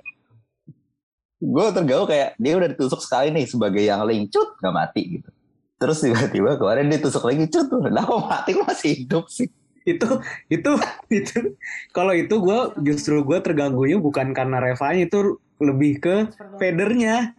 [1.43, 3.99] Gue terganggu kayak dia udah ditusuk sekali nih sebagai yang
[4.31, 5.29] cut nggak mati gitu.
[5.75, 9.51] Terus tiba-tiba kemarin ditusuk lagi cut, lah kok mati kok masih hidup sih?
[9.83, 10.07] itu
[10.47, 10.71] itu
[11.11, 11.37] itu
[11.91, 16.15] kalau itu gue justru gue terganggunya bukan karena Revanya itu lebih ke
[16.55, 17.35] pembelian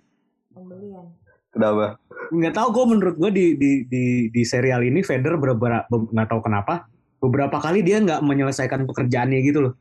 [1.55, 2.03] Kenapa?
[2.35, 6.41] nggak tahu gue menurut gue di di di di serial ini Vader beberapa nggak tahu
[6.43, 6.89] kenapa
[7.25, 9.73] beberapa kali dia nggak menyelesaikan pekerjaannya gitu loh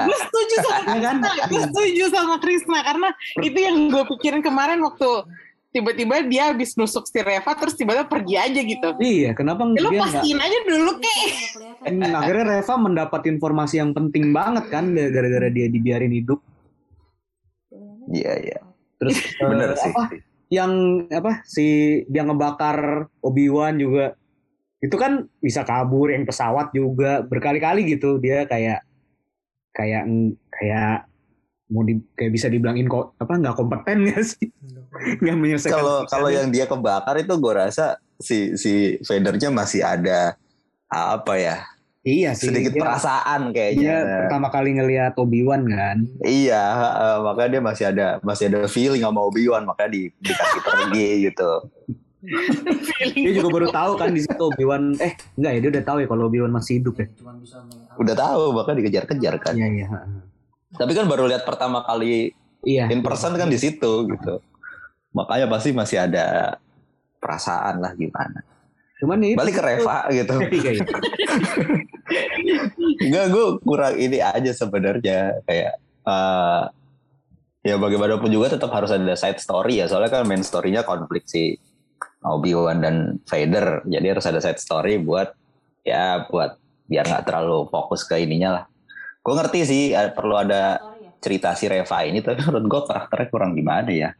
[0.00, 1.16] Gue setuju sama ya kan
[1.48, 3.08] gue setuju sama Krisna karena
[3.40, 5.24] itu yang gue pikirin kemarin waktu
[5.70, 8.88] tiba-tiba dia habis nusuk si Reva terus tiba-tiba pergi aja gitu.
[8.98, 11.22] iya kenapa Ya, lo dia nggak pastiin aja dulu kek.
[11.86, 16.42] Hmm, akhirnya Reva mendapat informasi yang penting banget kan gara-gara dia dibiarin hidup
[18.10, 18.58] Iya iya.
[18.98, 19.92] terus Bener eh, sih.
[19.94, 20.02] apa
[20.50, 20.72] yang
[21.06, 21.66] apa si
[22.10, 24.18] dia ngebakar Obi Wan juga
[24.80, 28.80] itu kan bisa kabur yang pesawat juga berkali-kali gitu dia kayak
[29.76, 30.08] kayak
[30.48, 31.04] kayak
[31.70, 34.50] mau di, kayak bisa dibilang inko apa nggak kompeten ya sih
[35.22, 40.34] nggak menyelesaikan Kalau kalau yang dia kebakar itu gue rasa si si Vadernya masih ada
[40.90, 41.56] apa ya
[42.00, 42.48] Iya sih.
[42.48, 43.96] sedikit dia, perasaan dia kayaknya.
[44.24, 46.08] pertama kali ngelihat Obi-Wan kan.
[46.24, 46.64] Iya,
[46.96, 51.50] eh, makanya dia masih ada masih ada feeling sama Obi-Wan, makanya di, dikasih pergi gitu.
[52.20, 56.06] Dia juga baru tahu kan di situ Obi-Wan eh enggak ya dia udah tahu ya
[56.08, 57.06] kalau Obi-Wan masih hidup ya.
[57.96, 59.56] Udah tahu, bahkan dikejar-kejar kan.
[59.56, 59.86] Iya iya.
[60.76, 62.92] Tapi kan baru lihat pertama kali Iya.
[62.92, 64.34] in person kan di situ gitu.
[65.16, 66.60] Makanya pasti masih ada
[67.16, 68.44] perasaan lah gimana.
[69.00, 70.34] Cuman itu Balik ke Reva gitu.
[70.60, 70.84] Iya, iya.
[73.00, 75.72] Enggak, gue kurang ini aja sebenarnya kayak
[76.04, 76.62] eh
[77.60, 79.88] ya bagaimanapun juga tetap harus ada side story ya.
[79.88, 81.56] Soalnya kan main story-nya konflik si
[82.24, 83.84] Obi-Wan dan Vader.
[83.88, 85.32] Jadi harus ada side story buat
[85.80, 88.64] ya buat biar nggak terlalu fokus ke ininya lah.
[89.24, 90.80] Gue ngerti sih eh, perlu ada
[91.20, 94.10] cerita si Reva ini tapi menurut gue karakternya kurang gimana ya.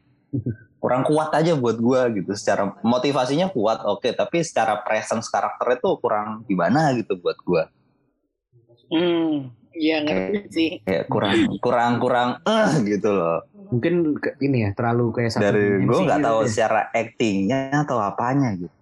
[0.80, 2.32] Kurang kuat aja buat gue gitu.
[2.32, 7.62] Secara motivasinya kuat oke, tapi secara presence karakternya tuh kurang gimana gitu buat gue.
[8.90, 10.70] Hmm, iya ngerti sih.
[10.82, 13.94] kayak kurang kurang kurang eh gitu loh Mungkin
[14.42, 16.48] ini ya terlalu kayak satu dari dimensi gue nggak gitu tahu ya.
[16.50, 18.74] secara actingnya atau apanya gitu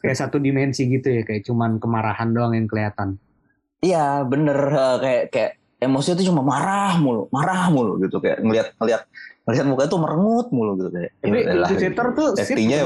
[0.00, 3.20] kayak satu dimensi gitu ya kayak cuman kemarahan doang yang kelihatan.
[3.84, 5.50] iya bener eh, kayak kayak
[5.80, 9.02] emosinya tuh cuma marah mulu marah mulu gitu kayak ngelihat ngelihat
[9.48, 12.78] ngelihat muka tuh merengut mulu gitu kayak Tapi ya udahlah, Inquisitor tuh actingnya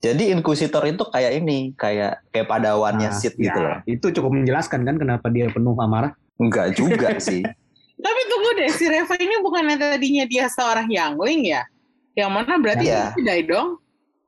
[0.00, 4.32] jadi Inquisitor itu kayak ini kayak kayak padawannya Nah, Sith ya, gitu loh Itu cukup
[4.32, 6.16] menjelaskan kan kenapa dia penuh amarah.
[6.40, 7.44] enggak juga sih
[8.00, 11.62] Tapi tunggu deh, si Reva ini bukannya tadinya dia seorang youngling ya?
[12.12, 13.12] Yang mana berarti Iya.
[13.12, 13.68] dia Jedi dong?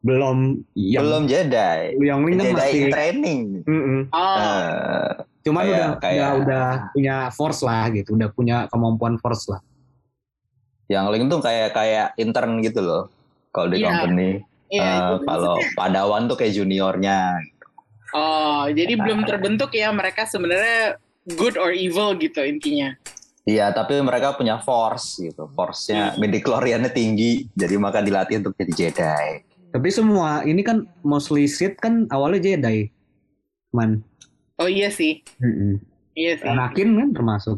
[0.03, 0.39] Belum
[0.75, 4.01] yang belum Jedi yang Ling kan Jedi masih in training Mm-mm.
[4.11, 5.11] Oh, Eh,
[5.43, 9.61] Cuman Kayak- udah, kayak- udah udah punya force lah gitu, udah punya kemampuan force lah.
[10.87, 13.09] yang Link tuh kayak kayak intern gitu loh
[13.49, 13.89] kalau di Iya.
[13.89, 14.31] company
[14.69, 14.83] iya.
[14.83, 15.57] Eh, itu kalau.
[15.73, 17.41] Padawan tuh kayak juniornya.
[18.13, 21.01] Oh, jadi belum terbentuk ya mereka sebenarnya
[21.33, 22.93] good or evil gitu intinya.
[23.43, 25.51] Iya, tapi mereka punya force gitu.
[25.51, 29.29] Force-nya midichloriannya tinggi, jadi maka dilatih untuk jadi Jedi.
[29.73, 32.87] Tapi semua ini kan mostly Sith kan awalnya Jedi.
[33.73, 34.05] Man.
[34.61, 35.81] Oh iya sih, Mm-mm.
[36.13, 36.45] iya sih.
[36.45, 37.57] Anakin kan termasuk.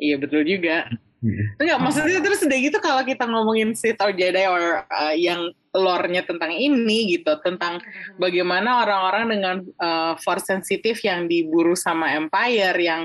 [0.00, 0.88] Iya betul juga.
[1.20, 1.60] Mm-mm.
[1.60, 6.24] Enggak, maksudnya terus udah gitu kalau kita ngomongin Sith or Jedi or uh, yang lore-nya
[6.24, 7.84] tentang ini gitu, tentang
[8.16, 13.04] bagaimana orang-orang dengan uh, force sensitif yang diburu sama Empire, yang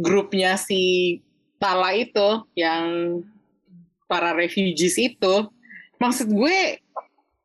[0.00, 1.20] grupnya si
[1.60, 3.20] Tala itu, yang
[4.08, 5.34] para refugees itu,
[6.00, 6.80] maksud gue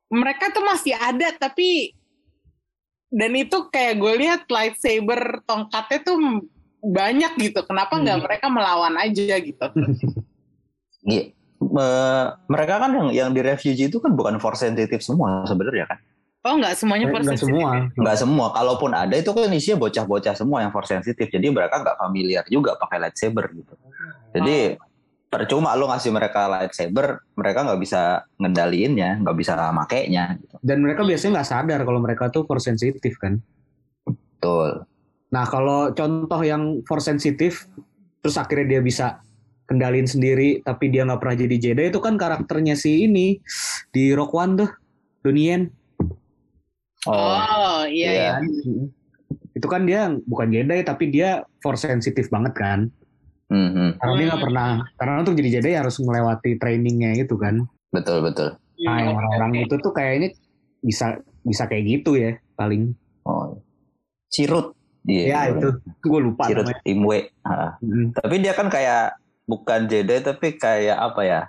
[0.07, 1.91] mereka tuh masih ada tapi
[3.11, 6.17] dan itu kayak gue lihat lightsaber tongkatnya tuh
[6.79, 7.59] banyak gitu.
[7.67, 8.25] Kenapa nggak Hmm.
[8.25, 9.67] mereka melawan aja gitu?
[11.05, 11.37] Iya.
[11.61, 16.01] Eh, mereka kan yang yang di refugee itu kan bukan force sensitive semua sebenarnya kan.
[16.45, 17.71] Oh nggak semuanya force Enggak sensitive semua.
[17.97, 18.45] Nggak semua.
[18.53, 21.25] Kalaupun ada itu kan isinya bocah-bocah semua yang force sensitive.
[21.25, 23.73] Jadi mereka nggak familiar juga pakai lightsaber gitu.
[24.29, 24.77] Jadi
[25.25, 28.01] percuma lo ngasih mereka lightsaber, mereka nggak bisa
[28.37, 30.37] ngendaliinnya, nggak bisa makainya.
[30.37, 30.55] Gitu.
[30.61, 33.41] Dan mereka biasanya nggak sadar kalau mereka tuh force sensitif kan.
[34.05, 34.85] Betul.
[35.33, 37.65] Nah kalau contoh yang force sensitif
[38.21, 39.17] terus akhirnya dia bisa
[39.65, 43.41] kendalin sendiri tapi dia nggak pernah jadi Jedi itu kan karakternya si ini
[43.89, 44.69] di Rock One tuh
[45.25, 45.84] Donnie
[47.07, 48.31] Oh, iya iya.
[48.39, 48.85] iya.
[49.51, 52.79] itu kan dia bukan Jedi tapi dia force sensitif banget kan
[53.45, 53.97] Mhm.
[53.97, 54.47] karena dia nggak Hmm.
[54.49, 58.57] pernah karena untuk jadi Jedi harus melewati trainingnya itu kan Betul betul.
[58.77, 60.35] nah yang Hmm, orang-orang itu tuh kayaknya
[60.79, 62.91] bisa bisa kayak gitu ya paling
[63.21, 63.57] Oh.
[64.27, 64.75] Cirut.
[65.03, 65.55] ya Iya.
[65.55, 67.19] itu gue lupa Cirut namanya Imwe.
[67.41, 67.77] Ha.
[67.79, 68.07] Mm.
[68.11, 69.13] Tapi dia kan kayak
[69.45, 71.41] bukan Jedi tapi kayak apa ya?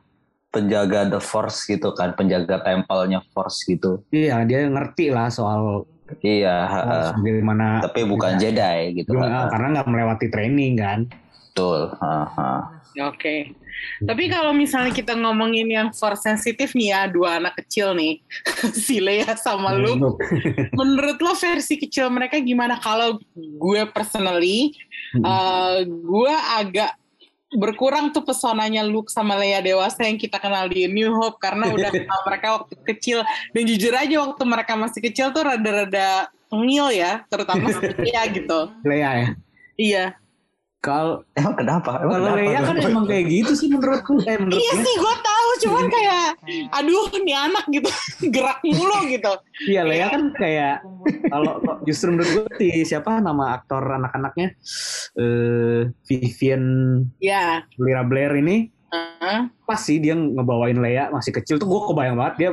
[0.56, 4.00] Penjaga the Force gitu kan, penjaga tempelnya Force gitu.
[4.08, 5.84] iya dia ngerti lah soal
[6.16, 9.50] Iya, soal bagaimana tapi bukan Jedi gitu kan.
[9.50, 11.10] karena nggak melewati training kan
[11.50, 11.92] Betul.
[11.98, 12.52] ha, ha.
[13.02, 13.52] Oke.
[13.98, 18.24] Tapi kalau misalnya kita ngomongin yang force sensitif nih ya, dua anak kecil nih,
[18.86, 20.16] si Leia sama Luke.
[20.78, 22.76] Menurut lo versi kecil mereka gimana?
[22.76, 24.72] Kalau gue personally,
[25.12, 25.22] Hmm.
[25.22, 26.92] eh, gue agak
[27.54, 31.90] berkurang tuh pesonanya Luke sama Leia dewasa yang kita kenal di New Hope karena udah
[32.02, 33.18] kenal mereka waktu kecil.
[33.54, 37.70] Dan jujur aja waktu mereka masih kecil tuh rada-rada ngil ya terutama
[38.02, 38.58] Leia gitu.
[38.82, 39.28] Leia ya?
[39.78, 40.04] Iya.
[40.82, 41.98] Kalau Emang kenapa?
[42.02, 42.38] Emang kalau?
[42.38, 44.22] Leia kan emang kayak gitu sih menurutku.
[44.22, 46.26] Eh menurut iya gue sih gue tahu cuman kayak
[46.70, 47.88] aduh nih anak gitu.
[48.34, 49.32] Gerak mulu gitu.
[49.66, 50.84] Iya Leia kan kayak
[51.26, 54.52] kalau kok justru menurut gue si siapa nama aktor anak-anaknya?
[55.14, 56.64] Eh Vivian
[57.18, 59.50] ya Lira Blair ini Heeh.
[59.64, 62.50] pas sih dia ngebawain Leia masih kecil tuh gue kebayang banget dia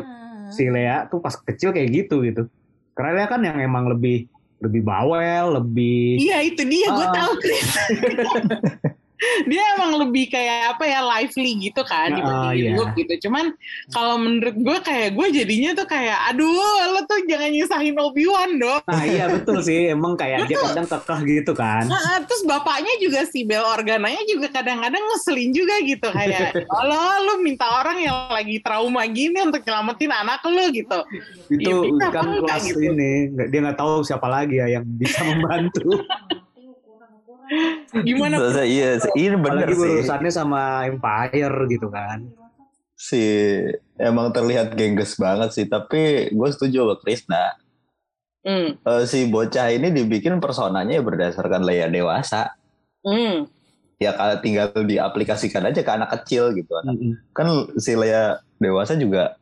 [0.50, 2.48] si Leia tuh pas kecil kayak gitu gitu.
[2.94, 4.26] Karena Leia kan yang emang lebih
[4.64, 7.12] lebih bawel, lebih Iya itu dia, gue Ah.
[7.12, 7.68] tahu Chris.
[9.50, 12.78] dia emang lebih kayak apa ya lively gitu kan Ah, dibandingin iya.
[12.78, 13.14] Luke gitu.
[13.30, 13.56] Cuman
[13.92, 16.52] kalau menurut gue kayak gue jadinya tuh kayak aduh
[16.94, 18.84] lo tuh jangan nyusahin Obi Wan dong.
[18.86, 21.88] Nah iya betul sih, emang kayak dia kadang kekeh gitu kan.
[21.88, 27.34] Nah, terus bapaknya juga si Bel Organanya juga kadang-kadang ngeselin juga gitu kayak Allah lu
[27.42, 31.00] minta orang yang lagi trauma gini untuk nyelamatin anak lu gitu.
[31.50, 32.80] Itu bisa kan kelas gitu?
[32.84, 36.02] ini, dia nggak tahu siapa lagi ya yang bisa membantu.
[38.04, 38.36] Gimana?
[38.64, 39.92] Iya, ini bener Apalagi sih.
[40.00, 42.26] urusannya sama Empire gitu kan.
[42.96, 43.22] Si
[44.00, 47.44] emang terlihat gengges banget sih, tapi gue setuju sama Krisna.
[48.44, 52.52] Hmm, Eh, si bocah ini dibikin personanya ya berdasarkan Leia dewasa.
[53.04, 53.48] hmm.
[54.02, 56.76] Ya kalau tinggal diaplikasikan aja ke anak kecil gitu.
[56.84, 57.24] Mm-mm.
[57.32, 57.48] Kan
[57.80, 59.40] si Leia dewasa juga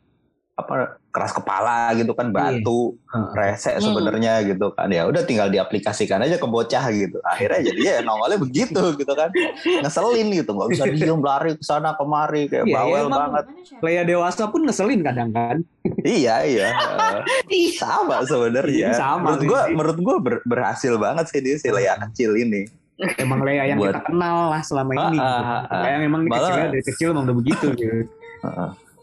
[0.62, 0.76] apa
[1.08, 3.28] keras kepala gitu kan batu Heeh.
[3.34, 3.84] rese Hmm.
[3.84, 8.38] sebenarnya gitu kan ya udah tinggal diaplikasikan aja ke bocah gitu akhirnya jadi ya nongolnya
[8.38, 9.28] begitu gitu kan
[9.76, 13.45] ngeselin gitu nggak bisa diem lari ke sana kemari kayak Iya, bawel emang- banget
[13.82, 15.58] Leia dewasa pun ngeselin kadang kan.
[16.02, 16.69] iya iya
[17.52, 21.67] Ih, sama sebenarnya Iya, sama menurut gua menurut gua ber- berhasil banget sih dia si
[21.67, 22.69] Leia kecil ini
[23.17, 25.02] Emang Leia yang Buat- kita kenal lah selama ini.
[25.02, 25.26] Ah, gitu.
[25.26, 25.82] ah, ah.
[25.82, 27.97] Kayak emang ini Malah- kecilnya dari kecil emang udah begitu gitu.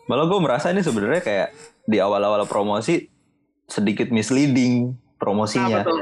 [0.08, 1.48] Malah gue merasa ini sebenarnya kayak
[1.84, 3.08] di awal-awal promosi
[3.68, 6.00] sedikit misleading promosinya tuh?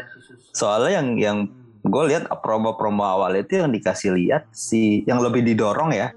[0.55, 1.39] soalnya yang yang
[1.83, 6.15] gue lihat promo-promo awal itu yang dikasih lihat si yang lebih didorong ya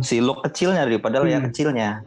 [0.00, 1.48] si Luke kecilnya daripada Hmm.
[1.50, 2.04] kecilnya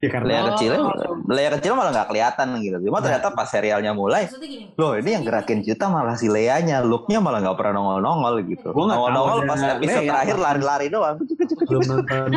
[0.00, 0.56] Ya karena Oh.
[0.56, 0.80] kecilnya
[1.28, 4.32] Leia kecil malah nggak kelihatan gitu cuma ternyata pas serialnya mulai
[4.74, 8.88] loh ini yang gerakin kita malah si Leia-nya Luke-nya malah nggak pernah nongol-nongol gitu Gua
[8.88, 10.08] nongol-nongol pas episode Leia.
[10.08, 11.20] terakhir lari-lari doang
[11.60, 12.28] belum nonton.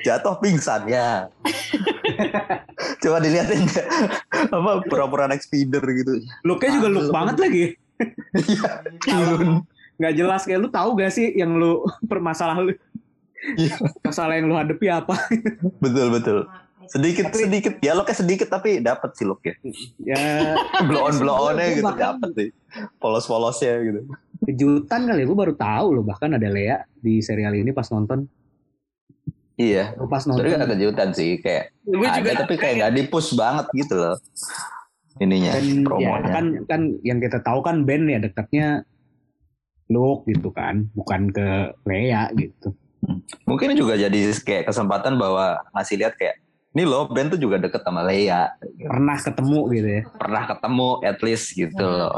[0.00, 1.26] jatuh pingsan ya
[3.02, 3.66] coba dilihatin
[4.48, 7.64] apa pura-pura naik speeder gitu Look-nya juga look banget lagi.
[8.32, 8.70] Iya.
[9.98, 12.72] Nggak jelas kayak lu tahu gak sih yang lu permasalahan lu.
[14.04, 15.14] Masalah yang lu hadapi apa?
[15.80, 16.38] Betul betul.
[16.90, 17.78] Sedikit sedikit.
[17.78, 19.54] Dialognya sedikit tapi dapat sih look ya.
[20.02, 20.20] Ya.
[20.90, 22.48] Blow on blow onnya gitu bahkan- dapat sih.
[22.98, 24.00] Polos polosnya gitu.
[24.40, 26.04] Kejutan kali gue baru tahu loh.
[26.04, 28.26] Bahkan ada Lea di serial ini pas nonton.
[29.54, 29.94] Iya.
[29.94, 30.50] Gua pas nonton.
[30.50, 34.16] Gak kejutan sih kayak Gue ada juga tapi kayak nggak dipus banget gitu loh.
[35.20, 36.30] Ininya dan ya promonya.
[36.32, 38.88] kan kan yang kita tahu kan band ya dekatnya
[39.92, 40.88] Luke gitu kan.
[40.96, 42.74] Bukan ke Lea gitu
[43.48, 47.82] mungkin juga jadi kayak kesempatan bahwa ngasih lihat kayak ini loh Ben tuh juga deket
[47.82, 50.02] sama Leia pernah ketemu gitu ya?
[50.14, 52.14] Pernah ketemu at least gitu loh.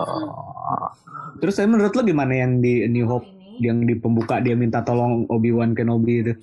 [1.40, 5.24] Terus saya menurut lo gimana yang di New Hope yang di pembuka dia minta tolong
[5.32, 6.34] Obi Wan Kenobi itu?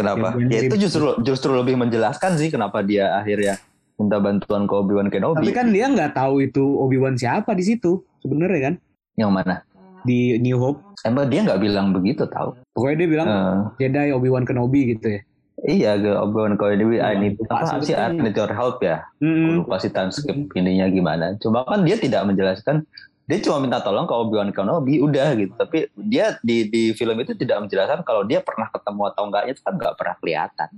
[0.00, 0.32] kenapa?
[0.48, 3.60] Ya itu justru justru lebih menjelaskan sih kenapa dia akhirnya
[4.00, 5.44] minta bantuan ke Obi Wan Kenobi.
[5.44, 8.74] Tapi kan dia nggak tahu itu Obi Wan siapa di situ sebenarnya kan?
[9.18, 9.54] Yang mana
[10.02, 14.28] di New Hope emang dia nggak bilang begitu tahu pokoknya dia bilang Eh, Jedi Obi
[14.28, 15.20] Wan Kenobi gitu ya
[15.60, 19.04] iya ke Obi Wan Kenobi I need Lupa apa sih I need your help ya.
[19.20, 21.36] Gue lupa sih transkrip ininya gimana.
[21.36, 22.88] Coba kan dia tidak menjelaskan,
[23.28, 25.52] dia cuma minta tolong ke Obi-Wan Kenobi, udah gitu.
[25.52, 29.60] Tapi dia di di film itu tidak menjelaskan kalau dia pernah ketemu atau enggaknya itu
[29.60, 30.68] kan nggak pernah kelihatan,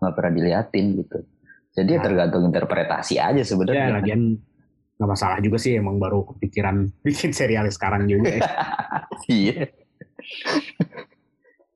[0.00, 1.18] nggak pernah diliatin gitu.
[1.72, 2.04] Jadi ya Nah.
[2.08, 4.00] tergantung interpretasi aja ya sebenarnya.
[4.00, 4.40] lagian
[5.02, 8.42] nggak masalah juga sih emang baru kepikiran bikin serial sekarang juga ya.
[9.30, 9.70] Iya.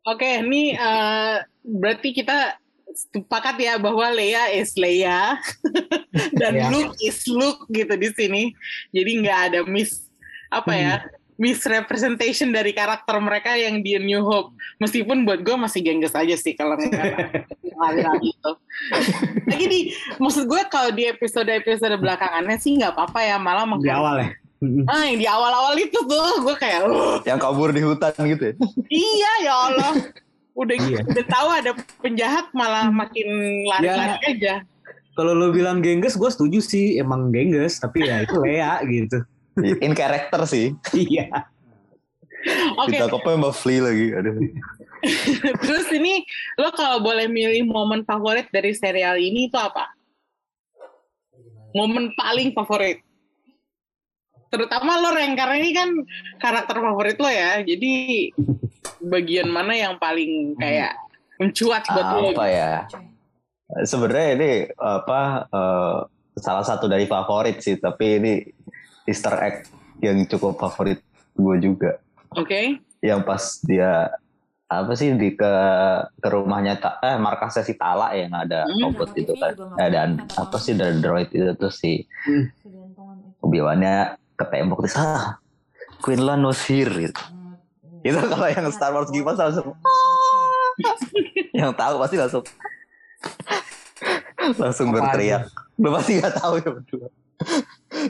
[0.06, 1.36] Oke, ini eh,
[1.66, 2.54] berarti kita
[2.94, 5.36] sepakat ya bahwa Leia is Leia
[6.40, 6.70] dan Iya.
[6.70, 8.42] Luke is Luke gitu di sini.
[8.94, 10.06] Jadi nggak ada miss
[10.46, 10.94] apa ya
[11.36, 14.52] misrepresentation dari karakter mereka yang di New Hope.
[14.76, 17.44] Meskipun buat gue masih gengges aja sih kalau ngeliat
[17.76, 18.50] aliran itu.
[19.44, 19.80] Lagi di
[20.16, 24.30] maksud gue kalau di episode-episode belakangannya sih nggak apa-apa ya malah di menghargai- awal ya.
[24.88, 28.54] Ah, yang di awal-awal itu tuh gue kayak "Uh, Yang kabur di hutan gitu ya.
[28.88, 29.92] Iya ya Allah.
[30.56, 31.04] Udah Iya.
[31.04, 31.70] udah tahu ada
[32.00, 33.28] penjahat malah makin
[33.68, 34.64] lari-lari aja.
[35.12, 39.20] Kalau lo bilang gengges, gue setuju sih emang gengges, tapi ya itu Lea gitu.
[39.84, 40.76] In character sih.
[40.92, 41.48] Iya.
[42.78, 44.06] Oke, Ditangkapnya sama Flea lagi.
[44.14, 44.34] Aduh.
[45.62, 46.24] terus ini
[46.58, 49.92] lo kalau boleh milih momen favorit dari serial ini itu apa?
[51.74, 53.02] Momen paling favorit.
[54.46, 55.90] Terutama lo Ren, karena ini kan
[56.38, 57.60] karakter favorit lo ya.
[57.66, 58.30] Jadi
[59.02, 60.96] bagian mana yang paling kayak
[61.36, 62.32] mencuat buat lo?
[62.32, 62.72] apa ya
[63.84, 65.20] sebenarnya ini apa
[65.50, 65.98] eh,
[66.38, 68.34] salah satu dari favorit sih tapi ini
[69.06, 69.56] Easter egg
[69.98, 71.00] yang cukup favorit
[71.32, 71.96] gue juga
[72.32, 72.82] Oke.
[73.00, 74.10] yang pas dia
[74.66, 75.52] apa sih di ke
[76.12, 78.82] ke rumahnya Ta- eh markasnya si Tala yang ada Hmm.
[78.84, 82.50] robot itu kan eh, dan apa sih dari droid itu tuh si Hmm.
[83.40, 83.94] Obi-Wan-nya
[84.34, 85.38] ke tembok terus ah
[85.96, 87.22] Quinlan was here gitu.
[88.02, 90.66] Itu kalau yang Star Wars gimana langsung "Ah."
[91.52, 92.44] yang tahu pasti langsung
[94.56, 95.42] langsung Apaan berteriak.
[95.76, 97.08] Lu pasti nggak tahu ya berdua.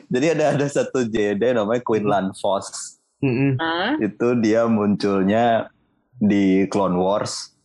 [0.05, 2.99] Jadi ada ada satu Jedi namanya Quinlan Vos.
[3.25, 3.57] Mm-mm.
[3.57, 3.97] Hah?
[4.01, 5.73] Itu dia munculnya
[6.21, 7.57] di Clone Wars.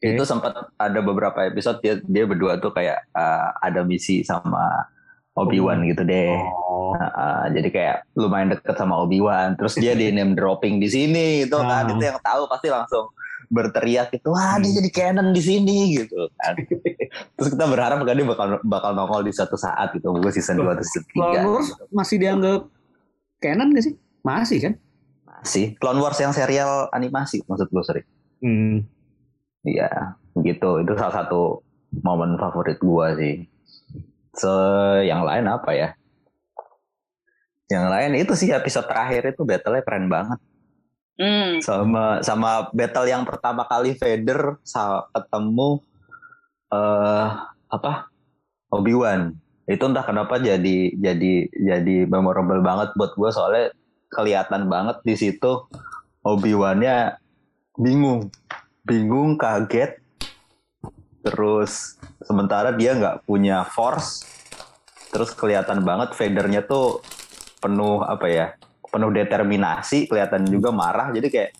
[0.00, 0.16] Oke.
[0.16, 4.88] Itu sempat ada beberapa episode dia dia berdua tuh kayak uh, ada misi sama
[5.34, 6.36] Obi-Wan gitu deh.
[6.36, 6.92] Oh.
[6.94, 9.58] Nah, uh, jadi kayak lumayan deket sama Obi-Wan.
[9.58, 11.88] Terus dia di name dropping di sini gitu kan.
[11.88, 11.90] Ah.
[11.90, 13.10] Itu yang tahu pasti langsung
[13.50, 16.54] berteriak gitu, wah dia jadi canon di sini gitu kan.
[17.38, 20.68] Terus kita berharap kan dia bakal bakal nongol di suatu saat gitu, mungkin season 2
[20.68, 21.14] atau season 3.
[21.14, 22.60] Clone Wars masih dianggap
[23.42, 23.94] canon gak sih?
[24.24, 24.74] Masih kan?
[25.24, 25.66] Masih.
[25.76, 28.02] Clone Wars yang serial animasi maksud gue sorry.
[28.44, 28.84] Hmm.
[29.64, 30.84] Iya, gitu.
[30.84, 31.64] Itu salah satu
[32.04, 33.48] momen favorit gua sih.
[34.36, 34.54] Se
[35.08, 35.88] yang lain apa ya?
[37.72, 40.38] Yang lain itu sih episode terakhir itu battle-nya keren banget.
[41.14, 41.62] Hmm.
[41.62, 44.58] Sama sama battle yang pertama kali Vader
[45.14, 45.82] ketemu
[46.74, 47.28] eh
[47.70, 48.10] apa?
[48.74, 49.34] Obi-Wan.
[49.70, 53.70] Itu entah kenapa jadi jadi jadi memorable banget buat gua soalnya
[54.10, 55.66] kelihatan banget di situ
[56.26, 57.18] Obi-Wan-nya
[57.78, 58.30] bingung
[58.84, 59.98] bingung, kaget.
[61.24, 64.28] Terus sementara dia nggak punya force.
[65.08, 67.00] Terus kelihatan banget Vadernya tuh
[67.64, 68.46] penuh apa ya?
[68.94, 71.10] Penuh determinasi, kelihatan juga marah.
[71.10, 71.50] Jadi kayak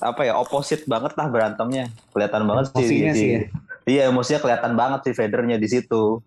[0.00, 0.32] apa ya?
[0.40, 1.92] Opposite banget lah berantemnya.
[2.16, 2.88] Kelihatan banget sih.
[2.88, 3.40] Sih ya.
[3.84, 6.24] Iya, emosinya kelihatan banget sih Vadernya di situ.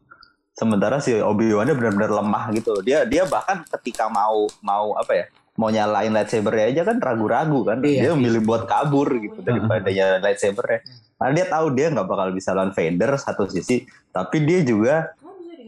[0.53, 2.85] Sementara si Obi-Wan-nya benar-benar lemah gitu.
[2.85, 5.25] Dia dia bahkan ketika mau mau apa ya?
[5.53, 10.21] mau nyalain lightsaber aja kan ragu-ragu kan Iya, dia memilih buat kabur gitu daripada nyalain
[10.25, 10.81] lightsaber
[11.21, 15.13] karena dia tahu dia nggak bakal bisa lawan Vader satu sisi tapi dia juga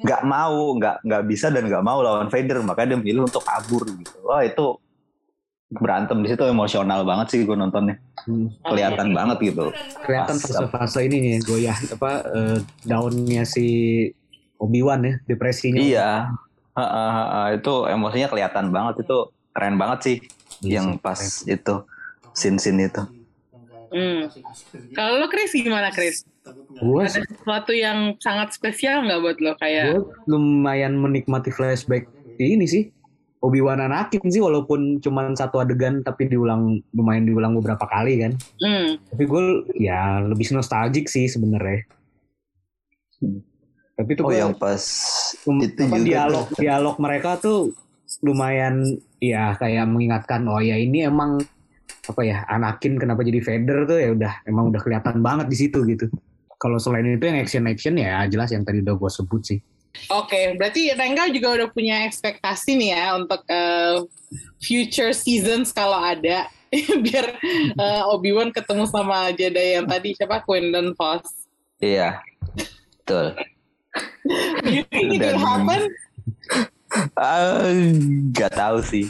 [0.04, 3.86] nggak mau nggak nggak bisa dan nggak mau lawan Vader makanya dia memilih untuk kabur
[3.88, 4.18] gitu.
[4.26, 4.76] Wah itu
[5.72, 6.44] berantem di situ.
[6.44, 8.02] Emosional banget sih gue nontonnya.
[8.26, 8.50] Hmm.
[8.66, 9.70] kelihatan banget gitu.
[10.02, 13.68] Kelihatan fase-fase ini nih goyah apa eh, daunnya si
[14.58, 15.78] Obi-Wan ya, depresinya.
[15.78, 16.10] iya.
[16.76, 17.42] Ha, ha, ha, ha.
[17.54, 19.06] itu emosinya kelihatan banget.
[19.06, 20.18] Itu keren banget sih
[20.66, 21.54] Iya yang pas keren.
[21.56, 21.76] itu
[22.34, 23.04] scene-scene itu
[23.88, 24.22] Hmm.
[24.92, 26.24] Kalau lo Chris gimana Chris?
[26.76, 29.94] Gue Ada sesuatu yang sangat spesial nggak buat lo kayak?
[29.94, 32.06] gue lumayan menikmati flashback
[32.36, 32.84] ini sih
[33.38, 38.98] Obi-Wan Anakin sih walaupun cuma satu adegan tapi diulang lumayan diulang beberapa kali kan Hmm.
[39.06, 39.44] tapi gue
[39.76, 41.86] ya lebih nostalgic sih sebenarnya
[43.16, 43.40] Hmm.
[43.94, 44.84] tapi itu oh gua- yang pas
[45.44, 46.58] Um, itu juga dialog tuh.
[46.58, 47.60] dialog mereka tuh
[48.20, 48.82] lumayan
[49.18, 51.40] ya kayak mengingatkan oh ya ini emang
[52.06, 55.82] apa ya Anakin kenapa jadi Vader tuh ya udah emang udah kelihatan banget di situ
[55.90, 56.06] gitu
[56.62, 59.60] kalau selain itu yang action action ya jelas yang tadi udah gue sebut sih
[60.12, 64.04] Oke, berarti Rengga juga udah punya ekspektasi nih ya untuk eh,
[64.60, 66.52] future seasons kalau ada
[67.08, 67.26] biar
[67.80, 71.24] eh, Obi-Wan ketemu sama Jedi yang tadi siapa Quinlan Vos.
[71.80, 72.20] iya
[73.00, 73.40] betul
[74.66, 75.82] You think it will happen?
[77.16, 77.72] Ah,
[78.32, 79.08] nggak tahu sih.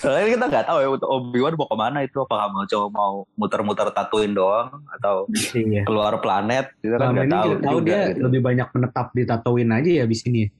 [0.00, 3.12] Soalnya kita nggak tahu ya untuk Obi-Wan mau ke mana itu apakah mau coba mau
[3.34, 7.46] muter-muter tatuin doang atau iya keluar planet kita kan nggak tahu.
[7.50, 8.20] kita tahu juga dia gitu.
[8.28, 10.50] lebih banyak menetap di Tatooine aja ya abis ini ya.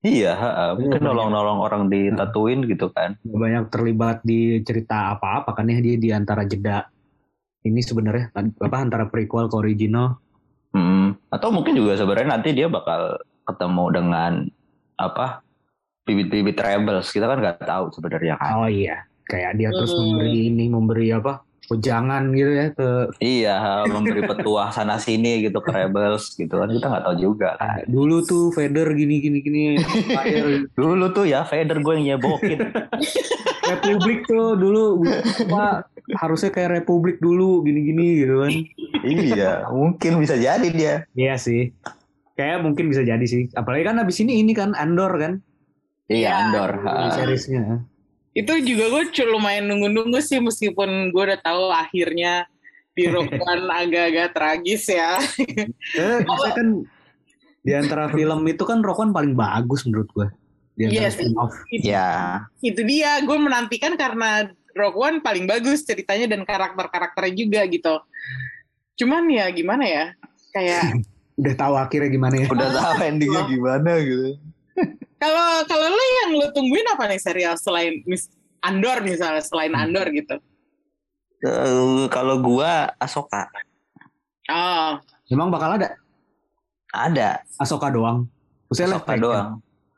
[0.00, 0.50] Iya, ha.
[0.80, 3.20] mungkin Iya, nolong-nolong orang di Tatooine gitu kan.
[3.20, 6.88] Banyak terlibat di cerita apa-apa kan ya dia di antara jeda
[7.68, 10.16] ini sebenarnya apa antara prequel ke original
[10.70, 11.18] Hmm.
[11.30, 14.32] Atau mungkin juga sebenarnya nanti dia bakal ketemu dengan
[14.94, 15.42] apa
[16.02, 18.56] bibit-bibit rebels kita kan nggak tahu sebenarnya kan.
[18.56, 20.02] oh iya kayak dia terus Hmm.
[20.10, 21.40] memberi ini memberi apa
[21.70, 22.90] ujangan gitu ya ke
[23.22, 27.86] Iya, memberi petuah sana sini gitu ke rebels gitu kan kita nggak tahu juga kan.
[27.86, 29.60] dulu tuh Vader gini gini gini
[30.74, 32.58] Dulu tuh ya Vader gue yang nyebokin.
[33.70, 35.06] Republik tuh dulu
[35.46, 35.86] apa
[36.18, 38.52] harusnya kayak Republik dulu gini gini gitu kan
[39.00, 40.94] iya, mungkin bisa jadi dia.
[41.14, 41.70] iya sih
[42.34, 45.38] kayak mungkin bisa jadi sih apalagi kan abis ini ini kan Andor kan
[46.10, 46.30] Iya, Iya.
[46.50, 46.70] Andor.
[47.14, 47.62] seriesnya
[48.34, 52.46] Itu juga gue lumayan nunggu-nunggu sih meskipun gue udah tahu akhirnya
[52.94, 53.06] di
[53.86, 55.18] agak-agak tragis ya.
[55.94, 56.18] Eh,
[56.58, 56.82] kan
[57.62, 60.26] di antara film itu kan Rock One paling bagus menurut gue.
[60.78, 61.16] Di antara Iya sih.
[61.26, 61.54] spin-off.
[61.82, 62.10] Ya,
[62.62, 67.94] itu dia gue menantikan karena Rogue One paling bagus ceritanya dan karakter-karakternya juga gitu
[69.00, 70.04] cuman ya gimana ya
[70.52, 70.82] kayak
[71.40, 72.46] Udah tahu akhirnya gimana ya.
[72.52, 74.36] udah tahu endingnya gimana gitu.
[75.16, 78.28] Kalau kalau lo yang lo tungguin apa nih serial selain mis
[78.60, 79.82] Andor misalnya selain Hmm.
[79.82, 80.36] Andor gitu
[81.40, 83.48] Eh, kalau gua Asoka
[84.46, 85.94] oh Emang bakal ada
[86.90, 88.26] ada Asoka doang.
[88.66, 89.20] Live Asoka action.
[89.20, 89.48] doang.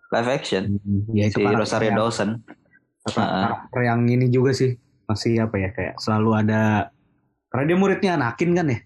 [0.08, 0.62] live action
[1.10, 2.30] Ya si karakter Rosario yang- Dawson.
[3.02, 6.92] karakter yang ini juga sih masih apa ya kayak selalu ada
[7.48, 8.80] karena dia muridnya Anakin kan ya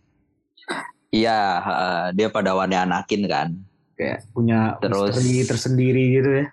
[1.09, 3.49] Iya, heeh, dia padawannya Anakin kan.
[3.97, 6.47] Kayak punya Terus- misteri tersendiri gitu ya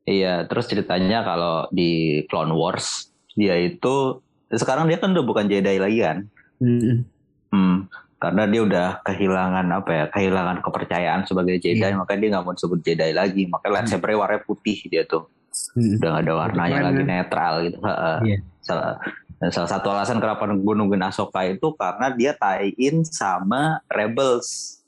[0.00, 4.18] Iya, terus ceritanya kalau di Clone Wars dia itu
[4.50, 6.26] sekarang dia kan udah bukan Jedi lagi kan.
[6.58, 7.06] Mm-mm.
[7.52, 7.86] Hmm,
[8.18, 11.94] karena dia udah kehilangan apa ya, kehilangan kepercayaan sebagai Jedi, Iya.
[11.94, 13.42] makanya dia nggak mau disebut Jedi lagi.
[13.46, 15.30] Makanya lightsaber warnanya putih dia tuh,
[15.78, 16.00] Mm-mm.
[16.02, 17.06] udah nggak ada warnanya Keren, lagi kan?
[17.06, 17.78] netral gitu.
[17.78, 18.16] Heeh.
[18.24, 18.36] Iya.
[18.60, 18.92] Salah,
[19.38, 24.79] dan salah satu alasan kenapa gue nungguin Ahsoka itu karena dia tie-in sama Rebels.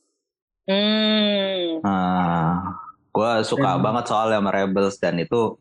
[0.62, 1.82] Hmm.
[1.82, 2.78] Nah,
[3.10, 3.82] gue suka Hmm.
[3.82, 5.58] banget soalnya sama Rebels dan itu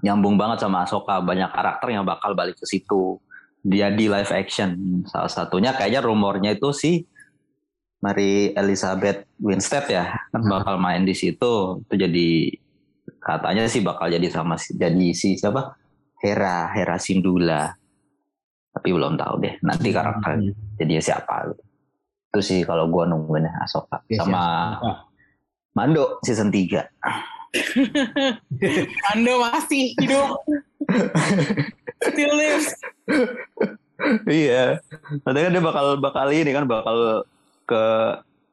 [0.00, 1.18] nyambung banget sama Ahsoka.
[1.18, 3.18] Banyak karakter yang bakal balik ke situ.
[3.64, 4.76] Dia di live action.
[5.08, 7.02] Salah satunya kayaknya rumornya itu si
[8.04, 10.52] Mary Elizabeth Winstead ya, kan Hmm.
[10.60, 11.80] bakal main di situ.
[11.80, 12.52] Itu jadi
[13.16, 15.72] katanya sih bakal jadi sama si jadi si siapa?
[16.20, 17.72] Hera, Hera Syndulla.
[18.70, 19.56] Tapi belum tahu deh.
[19.64, 20.52] Nanti Hmm.
[20.76, 21.63] jadinya siapa gitu.
[22.34, 24.42] Itu sih kalau gua nungguin Ahsoka Ya, si sama
[24.74, 24.92] Ahsoka.
[25.78, 26.82] Mando season 3.
[29.14, 30.42] Ando masih hidup.
[32.10, 32.74] Still lives.
[34.26, 34.82] iya.
[35.22, 37.22] Katanya kan dia bakal bakal ini kan bakal
[37.66, 37.84] ke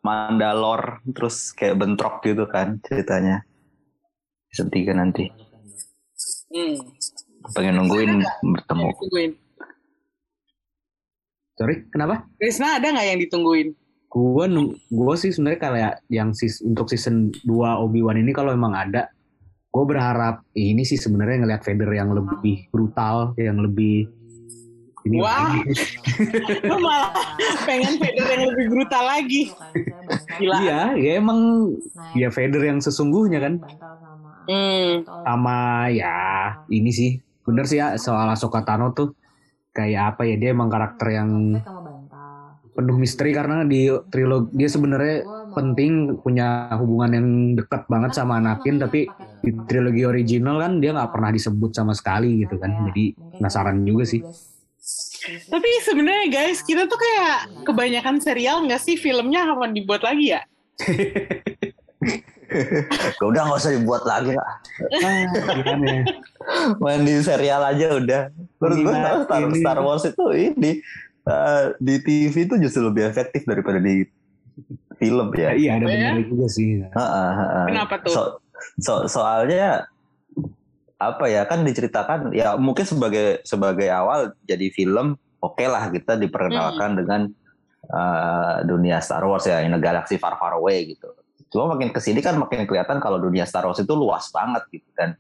[0.02, 3.46] Mandalore terus kayak bentrok gitu kan ceritanya.
[4.54, 5.26] Season 3 nanti.
[6.54, 6.78] Hmm.
[7.58, 8.88] Pengen nungguin bertemu.
[8.94, 9.32] Ditungguin.
[11.62, 13.68] Sorry kenapa Krisna ada nggak yang ditungguin?
[14.10, 18.74] gua nung- gua sih sebenarnya kayak yang sis, untuk season 2 Obi-Wan ini kalau emang
[18.74, 19.08] ada
[19.70, 24.12] gue berharap ini sih sebenarnya ngelihat Vader yang lebih brutal yang lebih
[25.02, 25.56] ini Wah.
[26.68, 27.16] Lu malah
[27.64, 29.48] pengen Vader yang lebih brutal lagi.
[30.36, 30.56] Gila.
[30.60, 31.72] iya ya emang
[32.12, 33.54] ya Vader yang sesungguhnya kan
[34.42, 35.06] Hmm.
[35.24, 36.18] sama ya
[36.68, 39.14] ini sih bener sih ya soal Ahsoka Tano tuh
[39.72, 41.60] kayak apa ya dia emang karakter yang
[42.72, 45.18] penuh misteri karena di trilogi dia sebenarnya
[45.52, 47.28] penting punya hubungan yang
[47.60, 49.12] dekat banget sama Anakin tapi
[49.42, 54.06] di trilogi original kan dia nggak pernah disebut sama sekali gitu kan jadi penasaran juga
[54.06, 54.22] sih.
[55.22, 58.98] Tapi sebenarnya guys, kita tuh kayak kebanyakan serial nggak sih?
[58.98, 60.42] Filmnya kapan dibuat lagi ya?
[62.52, 64.52] Ya udah nggak usah dibuat lagi lah.
[65.00, 65.24] ah,
[65.54, 66.04] gimana ya?
[66.78, 68.22] Main di serial aja udah.
[68.58, 68.94] Menurut gue
[69.24, 69.58] Star, ini.
[69.58, 70.72] Star Wars itu ini
[71.24, 74.04] eh, di TV itu justru lebih efektif daripada di
[74.96, 75.52] film Ya, ya.
[75.56, 75.96] iya ada Oh, ya?
[76.12, 77.66] benar juga sih Heeh, heeh.
[77.68, 78.12] Kenapa tuh?
[78.12, 78.22] So,
[78.78, 79.88] so- soalnya
[80.98, 86.22] apa ya kan diceritakan ya mungkin sebagai sebagai awal jadi film oke lah kita Hmm.
[86.22, 87.22] diperkenalkan dengan
[87.90, 91.10] uh, dunia Star Wars ya in a galaxy far far away gitu.
[91.52, 94.88] Cuma makin ke sini kan makin kelihatan kalau dunia Star Wars itu luas banget gitu
[94.96, 95.20] kan.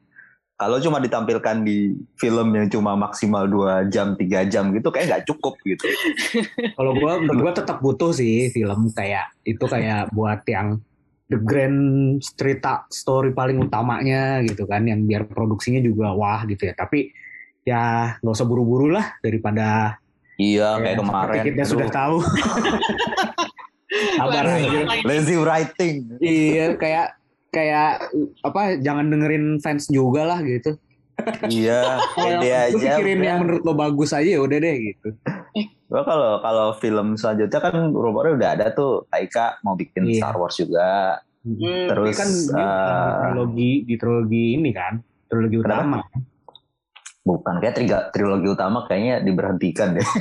[0.56, 5.26] Kalau cuma ditampilkan di film yang cuma maksimal 2 jam 3 jam gitu kayak nggak
[5.28, 5.90] cukup gitu.
[6.78, 10.80] kalau gua menurut gua tetap butuh sih film kayak itu kayak buat yang
[11.28, 16.76] the grand cerita story paling utamanya gitu kan yang biar produksinya juga wah gitu ya
[16.76, 17.16] tapi
[17.64, 19.96] ya nggak usah buru-buru lah daripada
[20.42, 21.42] Iya ya, kayak kemarin.
[21.48, 22.18] kita sudah tahu
[24.16, 25.96] sabar aja lazy writing.
[26.18, 27.08] iya kayak
[27.48, 28.08] kayak
[28.42, 30.80] apa jangan dengerin fans juga lah gitu
[31.48, 32.86] iya, kalau ide yang- lu aja.
[32.90, 33.28] pikirin udah.
[33.28, 35.10] yang menurut lo bagus aja ya udah deh gitu
[35.86, 40.24] Gua kalau kalau film selanjutnya kan rumornya udah ada tuh Taika mau bikin Iya.
[40.24, 41.20] Star Wars juga.
[41.44, 41.60] Hmm.
[41.92, 45.68] Terus kan dia di eh, trilogi di trilogi ini kan trilogi Kenapa?
[45.68, 46.00] utama
[47.22, 50.08] bukan kayak triga- trilogi utama kayaknya diberhentikan deh.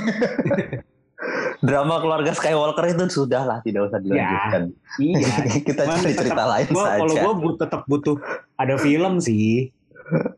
[1.60, 4.62] Drama keluarga Skywalker itu sudah lah tidak usah dilanjutkan.
[4.96, 5.28] iya
[5.66, 7.22] Kita Cuman cari tetap- cerita lain gua, kalau saja.
[7.36, 8.16] gue tetap butuh
[8.54, 9.68] ada film sih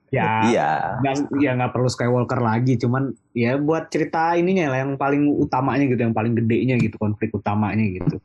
[0.08, 0.70] ya Iya.
[1.00, 5.86] nggak ya nggak perlu Skywalker lagi cuman ya buat cerita ininya lah yang paling utamanya
[5.86, 8.20] gitu yang paling gedenya gitu konflik utamanya gitu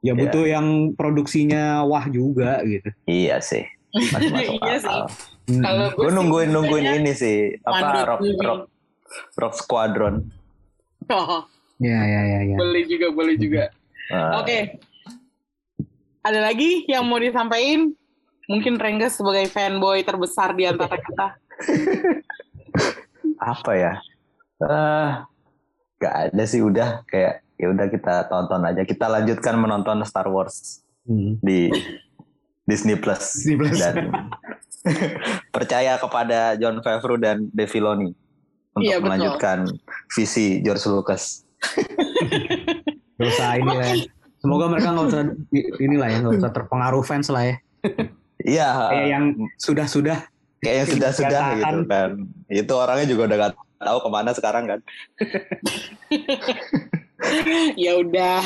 [0.00, 0.12] ya Iya.
[0.14, 3.64] butuh yang produksinya wah juga gitu Iya sih.
[3.92, 4.88] Masih masuk Iya sih.
[4.88, 5.00] akal.
[5.44, 5.60] Hmm.
[5.60, 8.20] Kalau Gue sih nungguin nungguin ini sih apa Rock.
[8.40, 8.60] Rock
[9.36, 10.14] Rock Squadron.
[11.06, 11.44] Oh,
[11.88, 13.64] ya ya ya ya boleh juga, boleh juga.
[14.08, 14.58] Eh, Oke.
[16.20, 17.92] Ada lagi yang mau disampaikan?
[18.44, 21.26] Mungkin Renggas sebagai fanboy terbesar di antara kita.
[23.40, 23.92] apa ya?
[24.58, 25.08] Eh,
[25.98, 28.82] gak ada sih udah kayak ya udah kita tonton aja.
[28.82, 31.36] Kita lanjutkan menonton Star Wars Hmm.
[31.38, 31.68] di
[32.64, 33.76] Disney Plus Disney Plus.
[33.76, 34.08] dan
[35.54, 38.08] percaya kepada John Favreau dan Dave Filoni
[38.72, 39.04] untuk Iya, betul.
[39.04, 39.58] melanjutkan
[40.08, 41.44] visi George Lucas.
[43.18, 43.96] Gak usah ini lah ya.
[44.44, 45.22] Semoga mereka nggak usah
[45.80, 47.56] ini lah ya, nggak usah terpengaruh fans lah ya.
[48.44, 48.68] Iya.
[48.92, 49.24] Kayak yang
[49.56, 50.18] sudah-sudah
[50.60, 51.72] kayak yang sudah-sudah Kenyataan.
[51.72, 52.10] gitu kan.
[52.48, 54.80] Itu orangnya juga udah gak tahu ke mana sekarang kan.
[57.84, 58.40] ya udah.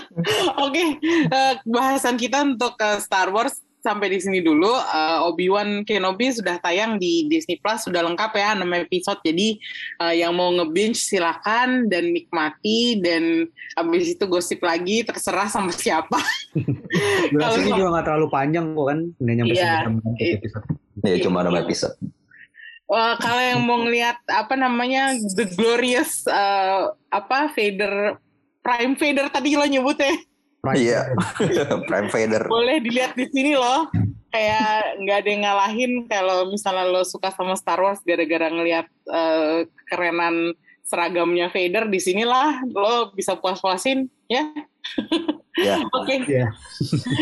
[0.66, 4.74] Oke, eh, bahasan kita untuk eh, Star Wars sampai di sini dulu.
[4.74, 9.22] Eh, Obi-Wan Kenobi sudah tayang di Disney Plus, sudah lengkap ya 6 episode.
[9.22, 9.62] Jadi
[10.02, 13.46] eh, yang mau nge-binge silakan dan nikmati dan
[13.78, 16.18] habis itu gosip lagi terserah sama siapa.
[17.30, 19.72] durasinya juga nggak terlalu panjang kok kan, nggak nyampe Iya.
[20.18, 20.34] Iya.
[20.42, 20.66] episode.
[21.06, 21.94] Ya cuma 6 episode.
[22.86, 28.14] Eh, kalau yang mau ngelihat apa namanya The Glorious eh, apa Vader
[28.62, 30.14] Prime Vader tadi lo nyebutnya
[30.60, 31.00] Prime Iya.
[31.36, 31.82] Time.
[31.88, 32.42] Prime Vader.
[32.46, 33.86] boleh dilihat di sini loh
[34.28, 39.64] kayak nggak ada yang ngalahin kalau misalnya lo suka sama Star Wars gara-gara ngelihat eh,
[39.86, 40.52] kerenan
[40.82, 44.44] seragamnya Vader di sinilah lo bisa puas-puasin ya
[45.56, 45.80] Ya.
[45.98, 46.52] oke Iya.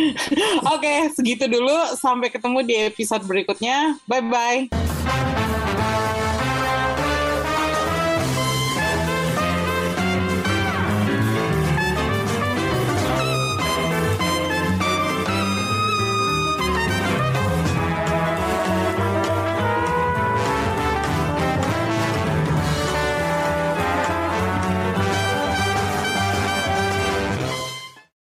[0.75, 4.69] oke segitu dulu sampai ketemu di episode berikutnya bye bye